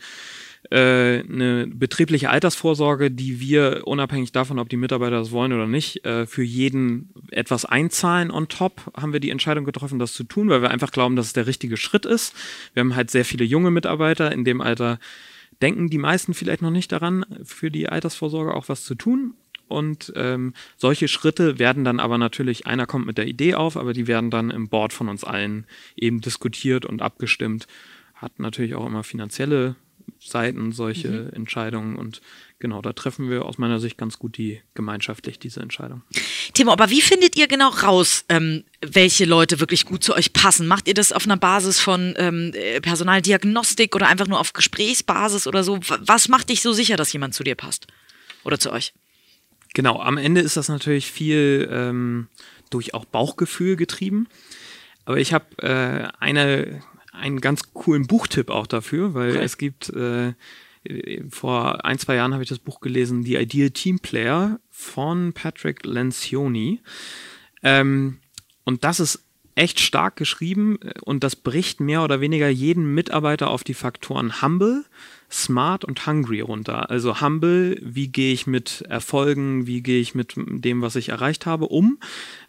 [0.72, 6.06] äh, eine betriebliche Altersvorsorge, die wir unabhängig davon, ob die Mitarbeiter das wollen oder nicht,
[6.06, 10.50] äh, für jeden etwas einzahlen on top, haben wir die Entscheidung getroffen, das zu tun,
[10.50, 12.36] weil wir einfach glauben, dass es der richtige Schritt ist.
[12.74, 15.00] Wir haben halt sehr viele junge Mitarbeiter in dem Alter,
[15.62, 19.36] denken die meisten vielleicht noch nicht daran, für die Altersvorsorge auch was zu tun.
[19.68, 23.94] Und ähm, solche Schritte werden dann aber natürlich, einer kommt mit der Idee auf, aber
[23.94, 27.68] die werden dann im Board von uns allen eben diskutiert und abgestimmt.
[28.14, 29.76] Hat natürlich auch immer finanzielle
[30.20, 31.34] Seiten solche mhm.
[31.34, 32.22] Entscheidungen und
[32.60, 36.02] genau, da treffen wir aus meiner Sicht ganz gut die gemeinschaftlich diese Entscheidung.
[36.54, 40.68] Timo, aber wie findet ihr genau raus, ähm, welche Leute wirklich gut zu euch passen?
[40.68, 45.64] Macht ihr das auf einer Basis von ähm, Personaldiagnostik oder einfach nur auf Gesprächsbasis oder
[45.64, 45.80] so?
[45.82, 47.88] Was macht dich so sicher, dass jemand zu dir passt
[48.44, 48.94] oder zu euch?
[49.74, 52.30] Genau, am Ende ist das natürlich viel ähm,
[52.70, 54.28] durch auch Bauchgefühl getrieben.
[55.04, 56.82] Aber ich habe äh, eine
[57.20, 59.44] einen ganz coolen Buchtipp auch dafür, weil okay.
[59.44, 60.34] es gibt äh,
[61.30, 65.86] vor ein, zwei Jahren habe ich das Buch gelesen, The Ideal Team Player von Patrick
[65.86, 66.82] Lencioni.
[67.64, 68.20] Ähm,
[68.64, 69.24] und das ist
[69.56, 74.86] echt stark geschrieben und das bricht mehr oder weniger jeden Mitarbeiter auf die Faktoren Humble,
[75.36, 76.90] Smart und Hungry runter.
[76.90, 81.46] Also Humble, wie gehe ich mit Erfolgen, wie gehe ich mit dem, was ich erreicht
[81.46, 81.98] habe, um?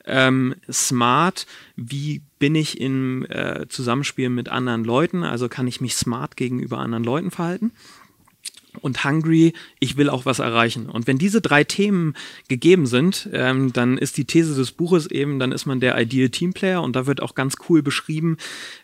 [0.07, 5.97] ähm, smart, wie bin ich im äh, Zusammenspiel mit anderen Leuten, also kann ich mich
[5.97, 7.73] smart gegenüber anderen Leuten verhalten
[8.81, 10.89] und hungry, ich will auch was erreichen.
[10.89, 12.15] Und wenn diese drei Themen
[12.49, 16.29] gegeben sind, ähm, dann ist die These des Buches eben, dann ist man der Ideal
[16.29, 18.37] Teamplayer und da wird auch ganz cool beschrieben,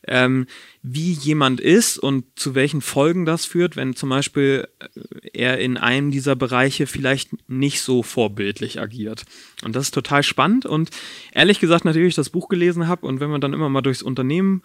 [0.06, 0.46] ähm,
[0.82, 4.88] wie jemand ist und zu welchen Folgen das führt, wenn zum Beispiel äh,
[5.32, 9.24] er in einem dieser Bereiche vielleicht nicht so vorbildlich agiert.
[9.64, 10.90] Und das ist total spannend und
[11.32, 14.02] ehrlich gesagt, natürlich ich das Buch gelesen habe und wenn man dann immer mal durchs
[14.02, 14.62] Unternehmen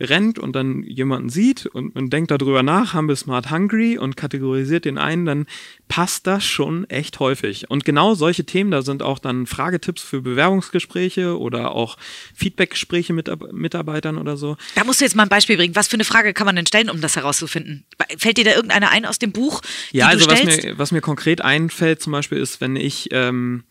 [0.00, 4.16] rennt und dann jemanden sieht und, und denkt darüber nach, haben wir Smart Hungry und
[4.16, 5.46] kategorisiert den einen, dann
[5.88, 7.70] passt das schon echt häufig.
[7.70, 11.96] Und genau solche Themen, da sind auch dann Fragetipps für Bewerbungsgespräche oder auch
[12.34, 14.56] Feedbackgespräche mit Mitarbeitern oder so.
[14.74, 15.74] Da musst du jetzt mal ein Beispiel bringen.
[15.74, 17.84] Was für eine Frage kann man denn stellen, um das herauszufinden?
[18.16, 19.62] Fällt dir da irgendeine ein aus dem Buch?
[19.92, 23.64] Ja, also was mir, was mir konkret einfällt zum Beispiel ist, wenn ich ähm,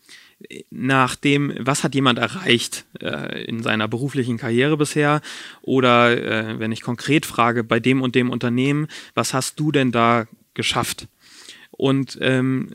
[0.70, 5.20] nach dem, was hat jemand erreicht äh, in seiner beruflichen Karriere bisher
[5.62, 9.90] oder äh, wenn ich konkret frage, bei dem und dem Unternehmen, was hast du denn
[9.90, 11.08] da geschafft?
[11.70, 12.70] Und ähm,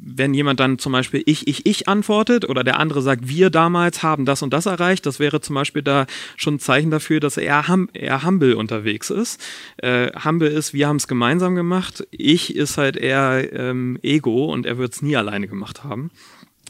[0.00, 4.02] wenn jemand dann zum Beispiel ich, ich, ich antwortet oder der andere sagt, wir damals
[4.02, 7.36] haben das und das erreicht, das wäre zum Beispiel da schon ein Zeichen dafür, dass
[7.36, 9.40] er, hum, eher humble unterwegs ist.
[9.78, 12.06] Äh, humble ist, wir haben es gemeinsam gemacht.
[12.10, 16.10] Ich ist halt eher ähm, Ego und er wird es nie alleine gemacht haben.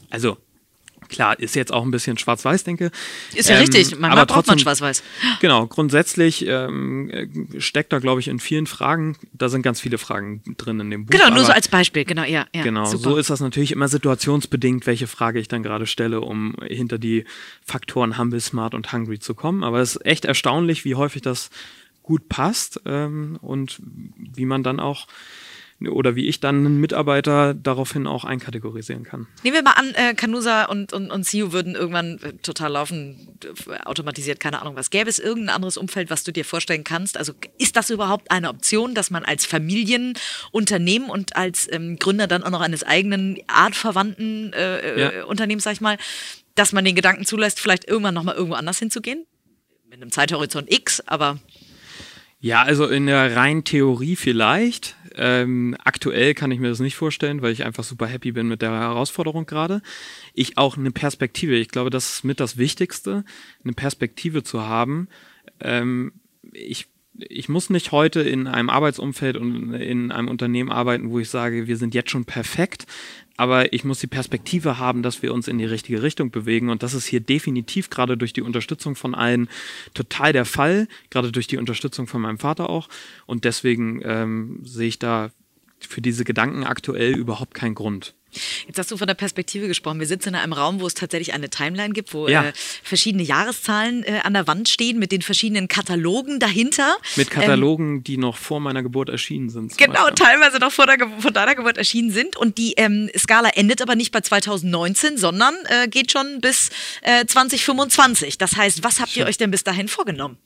[0.09, 0.37] Also
[1.09, 2.91] klar, ist jetzt auch ein bisschen schwarz-weiß, denke.
[3.33, 5.03] Ist ja ähm, richtig, manchmal aber braucht man schwarz-weiß.
[5.41, 10.41] Genau, grundsätzlich ähm, steckt da, glaube ich, in vielen Fragen, da sind ganz viele Fragen
[10.57, 11.11] drin in dem Buch.
[11.11, 12.45] Genau, nur so als Beispiel, genau, ja.
[12.53, 13.09] ja genau, super.
[13.09, 17.25] so ist das natürlich immer situationsbedingt, welche Frage ich dann gerade stelle, um hinter die
[17.65, 19.63] Faktoren Humble, Smart und Hungry zu kommen.
[19.63, 21.49] Aber es ist echt erstaunlich, wie häufig das
[22.03, 23.79] gut passt ähm, und
[24.17, 25.07] wie man dann auch
[25.87, 29.27] oder wie ich dann einen Mitarbeiter daraufhin auch einkategorisieren kann.
[29.43, 33.37] Nehmen wir mal an, äh, Canusa und, und, und CEO würden irgendwann äh, total laufen,
[33.85, 34.89] automatisiert, keine Ahnung was.
[34.89, 37.17] Gäbe es irgendein anderes Umfeld, was du dir vorstellen kannst?
[37.17, 42.43] Also ist das überhaupt eine Option, dass man als Familienunternehmen und als ähm, Gründer dann
[42.43, 45.09] auch noch eines eigenen artverwandten äh, ja.
[45.11, 45.97] Äh, Unternehmens, sag ich mal,
[46.55, 49.25] dass man den Gedanken zulässt, vielleicht irgendwann nochmal irgendwo anders hinzugehen?
[49.89, 51.39] Mit einem Zeithorizont X, aber
[52.41, 54.95] Ja, also in der reinen Theorie vielleicht.
[55.21, 58.61] Ähm, aktuell kann ich mir das nicht vorstellen, weil ich einfach super happy bin mit
[58.61, 59.81] der Herausforderung gerade.
[60.33, 63.25] Ich auch eine Perspektive, ich glaube, das ist mit das Wichtigste,
[63.63, 65.09] eine Perspektive zu haben.
[65.59, 66.13] Ähm,
[66.53, 66.87] ich
[67.27, 71.67] ich muss nicht heute in einem Arbeitsumfeld und in einem Unternehmen arbeiten, wo ich sage,
[71.67, 72.85] wir sind jetzt schon perfekt,
[73.39, 76.69] aber ich muss die Perspektive haben, dass wir uns in die richtige Richtung bewegen.
[76.69, 79.47] Und das ist hier definitiv gerade durch die Unterstützung von allen
[79.93, 82.89] total der Fall, gerade durch die Unterstützung von meinem Vater auch.
[83.27, 85.31] Und deswegen ähm, sehe ich da
[85.79, 88.13] für diese Gedanken aktuell überhaupt keinen Grund.
[88.67, 89.99] Jetzt hast du von der Perspektive gesprochen.
[89.99, 92.45] Wir sitzen in einem Raum, wo es tatsächlich eine Timeline gibt, wo ja.
[92.45, 92.53] äh,
[92.83, 96.97] verschiedene Jahreszahlen äh, an der Wand stehen mit den verschiedenen Katalogen dahinter.
[97.15, 99.77] Mit Katalogen, ähm, die noch vor meiner Geburt erschienen sind.
[99.77, 100.15] Genau, Beispiel.
[100.15, 102.35] teilweise noch vor, der, vor deiner Geburt erschienen sind.
[102.35, 106.69] Und die ähm, Skala endet aber nicht bei 2019, sondern äh, geht schon bis
[107.03, 108.33] 2025.
[108.33, 110.37] Äh, das heißt, was habt ihr euch denn bis dahin vorgenommen?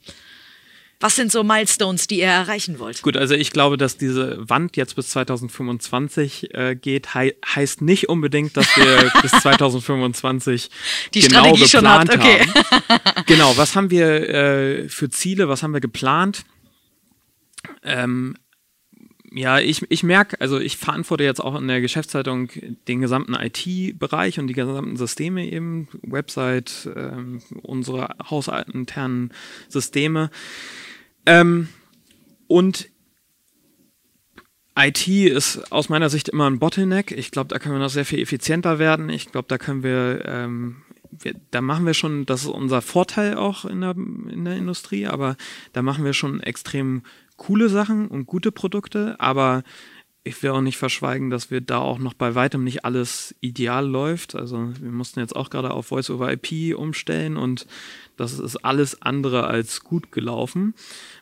[1.04, 3.02] Was sind so Milestones, die ihr erreichen wollt?
[3.02, 8.08] Gut, also ich glaube, dass diese Wand jetzt bis 2025 äh, geht, he heißt nicht
[8.08, 10.70] unbedingt, dass wir bis 2025
[11.14, 12.22] die genau Strategie geplant schon.
[12.22, 12.46] Okay.
[12.88, 13.24] haben.
[13.26, 16.46] genau, was haben wir äh, für Ziele, was haben wir geplant?
[17.84, 18.38] Ähm,
[19.30, 22.50] ja, ich, ich merke, also ich verantworte jetzt auch in der Geschäftszeitung
[22.88, 29.34] den gesamten IT-Bereich und die gesamten Systeme eben, Website, ähm, unsere hausinternen
[29.68, 30.30] Systeme.
[31.26, 31.70] Ähm,
[32.48, 32.90] und
[34.78, 37.12] IT ist aus meiner Sicht immer ein Bottleneck.
[37.12, 39.10] Ich glaube, da können wir noch sehr viel effizienter werden.
[39.10, 40.78] Ich glaube, da können wir, ähm,
[41.12, 45.06] wir, da machen wir schon, das ist unser Vorteil auch in der, in der Industrie,
[45.06, 45.36] aber
[45.74, 47.04] da machen wir schon extrem
[47.38, 49.64] coole Sachen und gute Produkte, aber
[50.26, 53.86] ich will auch nicht verschweigen, dass wir da auch noch bei weitem nicht alles ideal
[53.86, 54.36] läuft.
[54.36, 57.68] Also wir mussten jetzt auch gerade auf Voice over IP umstellen und
[58.16, 60.76] das ist alles andere als gut gelaufen.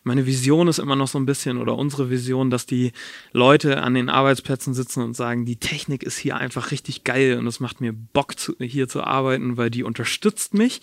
[0.03, 2.91] Meine Vision ist immer noch so ein bisschen oder unsere Vision, dass die
[3.31, 7.47] Leute an den Arbeitsplätzen sitzen und sagen, die Technik ist hier einfach richtig geil und
[7.47, 10.81] es macht mir Bock zu, hier zu arbeiten, weil die unterstützt mich.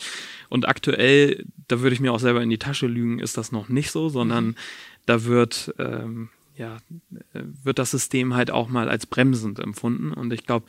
[0.49, 3.69] Und aktuell, da würde ich mir auch selber in die Tasche lügen, ist das noch
[3.69, 4.55] nicht so, sondern mhm.
[5.07, 6.79] da wird ähm, ja,
[7.33, 10.13] wird das System halt auch mal als bremsend empfunden.
[10.13, 10.67] Und ich glaube,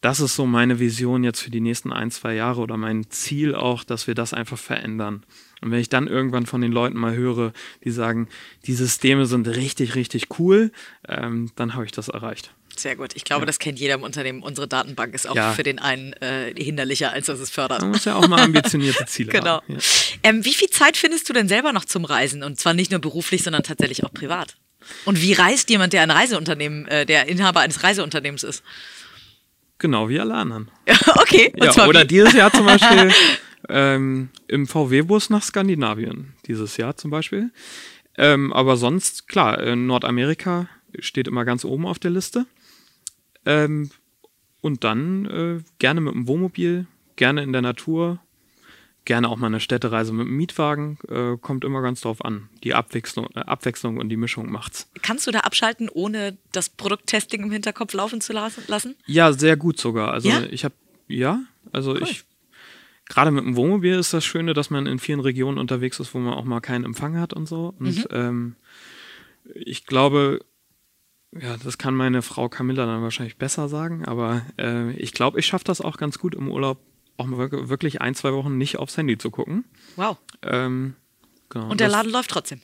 [0.00, 3.54] das ist so meine Vision jetzt für die nächsten ein, zwei Jahre oder mein Ziel
[3.54, 5.24] auch, dass wir das einfach verändern.
[5.60, 7.52] Und wenn ich dann irgendwann von den Leuten mal höre,
[7.84, 8.28] die sagen,
[8.66, 10.70] die Systeme sind richtig, richtig cool,
[11.08, 12.54] ähm, dann habe ich das erreicht.
[12.76, 13.14] Sehr gut.
[13.14, 13.46] Ich glaube, ja.
[13.46, 14.42] das kennt jeder im Unternehmen.
[14.42, 15.52] Unsere Datenbank ist auch ja.
[15.52, 17.82] für den einen äh, hinderlicher, als dass es fördert.
[17.82, 19.56] Man muss ja auch mal ambitionierte Ziele genau.
[19.56, 19.66] haben.
[19.66, 19.80] Genau.
[19.80, 20.30] Ja.
[20.30, 22.42] Ähm, wie viel Zeit findest du denn selber noch zum Reisen?
[22.42, 24.56] Und zwar nicht nur beruflich, sondern tatsächlich auch privat?
[25.04, 28.62] Und wie reist jemand, der ein Reiseunternehmen, äh, der Inhaber eines Reiseunternehmens ist?
[29.78, 30.70] Genau wie alle anderen.
[31.16, 31.52] okay.
[31.56, 32.06] Ja, oder wie?
[32.06, 33.12] dieses Jahr zum Beispiel
[33.68, 36.34] ähm, im VW-Bus nach Skandinavien.
[36.46, 37.50] Dieses Jahr zum Beispiel.
[38.16, 40.68] Ähm, aber sonst, klar, äh, Nordamerika
[40.98, 42.46] steht immer ganz oben auf der Liste.
[43.44, 43.90] Ähm,
[44.60, 48.20] und dann äh, gerne mit dem Wohnmobil, gerne in der Natur,
[49.04, 50.98] gerne auch mal eine Städtereise mit dem Mietwagen.
[51.08, 52.48] Äh, kommt immer ganz drauf an.
[52.62, 54.88] Die Abwechslung, äh, Abwechslung und die Mischung macht's.
[55.02, 58.96] Kannst du da abschalten, ohne das Produkttesting im Hinterkopf laufen zu lassen?
[59.06, 60.12] Ja, sehr gut sogar.
[60.12, 60.42] Also ja?
[60.50, 60.74] ich habe,
[61.08, 61.42] ja,
[61.72, 62.02] also cool.
[62.02, 62.24] ich
[63.08, 66.18] gerade mit dem Wohnmobil ist das Schöne, dass man in vielen Regionen unterwegs ist, wo
[66.18, 67.74] man auch mal keinen Empfang hat und so.
[67.78, 68.04] Und mhm.
[68.10, 68.56] ähm,
[69.54, 70.40] ich glaube,
[71.38, 75.46] ja, das kann meine Frau Camilla dann wahrscheinlich besser sagen, aber äh, ich glaube, ich
[75.46, 76.78] schaffe das auch ganz gut im Urlaub
[77.16, 79.64] auch wirklich ein, zwei Wochen nicht aufs Handy zu gucken.
[79.96, 80.18] Wow.
[80.42, 80.94] Ähm,
[81.48, 82.60] genau, Und der Laden läuft trotzdem.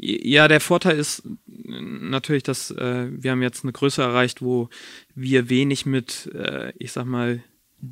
[0.00, 1.24] Ja, der Vorteil ist
[1.56, 4.68] natürlich, dass äh, wir haben jetzt eine Größe erreicht, wo
[5.16, 7.42] wir wenig mit, äh, ich sag mal,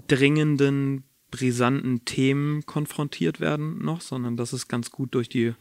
[0.07, 1.03] dringenden,
[1.33, 5.55] brisanten Themen konfrontiert werden noch, sondern das ist ganz gut durch die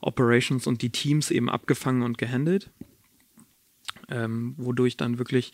[0.00, 2.70] Operations und die Teams eben abgefangen und gehandelt.
[4.08, 5.52] Ähm, wodurch dann wirklich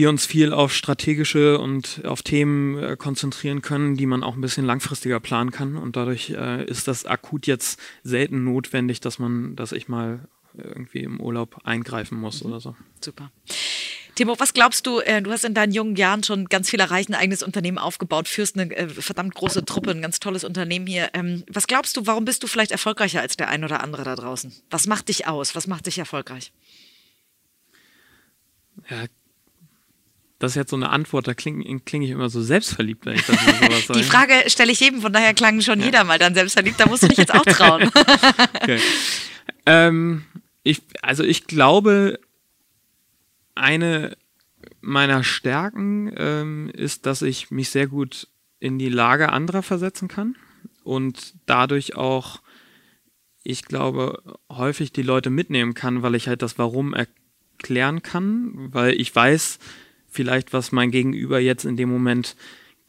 [0.00, 4.40] wir uns viel auf strategische und auf Themen äh, konzentrieren können, die man auch ein
[4.40, 5.76] bisschen langfristiger planen kann.
[5.76, 10.26] Und dadurch äh, ist das akut jetzt selten notwendig, dass man, dass ich mal
[10.56, 12.50] irgendwie im Urlaub eingreifen muss mhm.
[12.50, 12.76] oder so.
[13.04, 13.30] Super.
[14.14, 17.10] Timo, was glaubst du, äh, du hast in deinen jungen Jahren schon ganz viel erreicht,
[17.10, 21.10] ein eigenes Unternehmen aufgebaut, führst eine äh, verdammt große Truppe, ein ganz tolles Unternehmen hier.
[21.12, 24.16] Ähm, was glaubst du, warum bist du vielleicht erfolgreicher als der ein oder andere da
[24.16, 24.50] draußen?
[24.70, 25.54] Was macht dich aus?
[25.54, 26.52] Was macht dich erfolgreich?
[28.88, 29.04] Ja,
[30.40, 33.26] das ist jetzt so eine Antwort, da klinge kling ich immer so selbstverliebt, wenn ich
[33.26, 33.98] das sowas sage.
[34.00, 35.86] Die Frage stelle ich jedem, von daher klang schon ja.
[35.86, 37.90] jeder mal dann selbstverliebt, da musst du dich jetzt auch trauen.
[38.54, 38.80] okay.
[39.66, 40.24] ähm,
[40.62, 42.18] ich, also ich glaube,
[43.54, 44.16] eine
[44.80, 48.26] meiner Stärken ähm, ist, dass ich mich sehr gut
[48.60, 50.36] in die Lage anderer versetzen kann
[50.84, 52.40] und dadurch auch
[53.42, 59.00] ich glaube, häufig die Leute mitnehmen kann, weil ich halt das Warum erklären kann, weil
[59.00, 59.58] ich weiß
[60.10, 62.36] vielleicht, was mein Gegenüber jetzt in dem Moment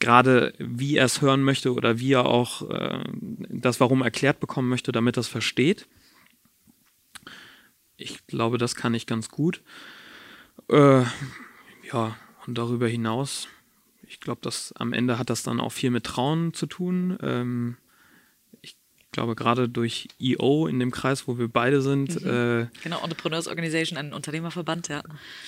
[0.02, 3.04] gerade wie er es hören möchte oder wie er auch äh,
[3.48, 5.88] das Warum erklärt bekommen möchte, damit er es versteht.
[7.96, 9.62] Ich glaube, das kann ich ganz gut.
[10.70, 11.04] Äh,
[11.94, 12.18] ja,
[12.48, 13.48] und darüber hinaus,
[14.08, 17.18] ich glaube, dass am Ende hat das dann auch viel mit Trauen zu tun.
[17.22, 17.78] Ähm,
[18.62, 18.76] ich
[19.12, 22.22] glaube, gerade durch EO in dem Kreis, wo wir beide sind.
[22.22, 22.28] Mhm.
[22.28, 25.04] Äh, genau, Entrepreneurs Organization, ein Unternehmerverband, ja.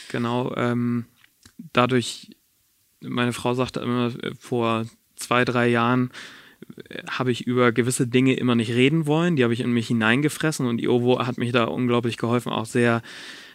[0.10, 1.06] Genau, ähm,
[1.58, 2.36] dadurch,
[3.02, 4.86] meine Frau sagte immer vor
[5.16, 6.12] zwei, drei Jahren,
[6.90, 9.36] äh, habe ich über gewisse Dinge immer nicht reden wollen.
[9.36, 13.02] Die habe ich in mich hineingefressen und Iovo hat mich da unglaublich geholfen, auch sehr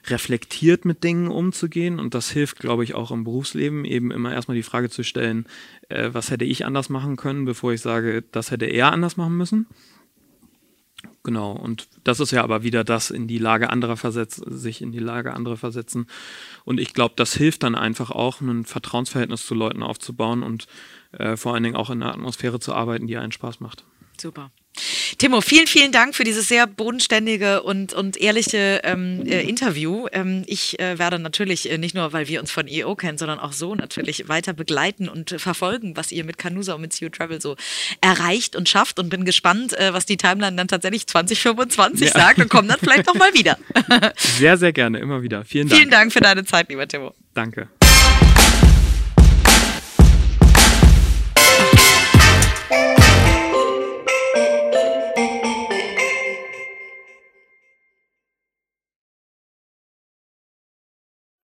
[0.07, 1.99] reflektiert mit Dingen umzugehen.
[1.99, 5.47] Und das hilft, glaube ich, auch im Berufsleben, eben immer erstmal die Frage zu stellen,
[5.89, 9.37] äh, was hätte ich anders machen können, bevor ich sage, das hätte er anders machen
[9.37, 9.67] müssen.
[11.23, 14.93] Genau, und das ist ja aber wieder das in die Lage anderer versetzen, sich in
[14.93, 16.07] die Lage anderer versetzen.
[16.65, 20.67] Und ich glaube, das hilft dann einfach auch, ein Vertrauensverhältnis zu Leuten aufzubauen und
[21.13, 23.85] äh, vor allen Dingen auch in einer Atmosphäre zu arbeiten, die einen Spaß macht.
[24.21, 24.51] Super.
[25.19, 30.07] Timo, vielen, vielen Dank für dieses sehr bodenständige und, und ehrliche ähm, äh, Interview.
[30.13, 33.39] Ähm, ich äh, werde natürlich äh, nicht nur, weil wir uns von EO kennen, sondern
[33.39, 37.09] auch so natürlich weiter begleiten und äh, verfolgen, was ihr mit Canusa und mit CU
[37.09, 37.57] Travel so
[38.01, 42.13] erreicht und schafft und bin gespannt, äh, was die Timeline dann tatsächlich 2025 ja.
[42.13, 43.59] sagt und kommen dann vielleicht nochmal wieder.
[44.17, 45.45] sehr, sehr gerne, immer wieder.
[45.45, 45.79] Vielen Dank.
[45.79, 47.15] Vielen Dank für deine Zeit, lieber Timo.
[47.35, 47.69] Danke.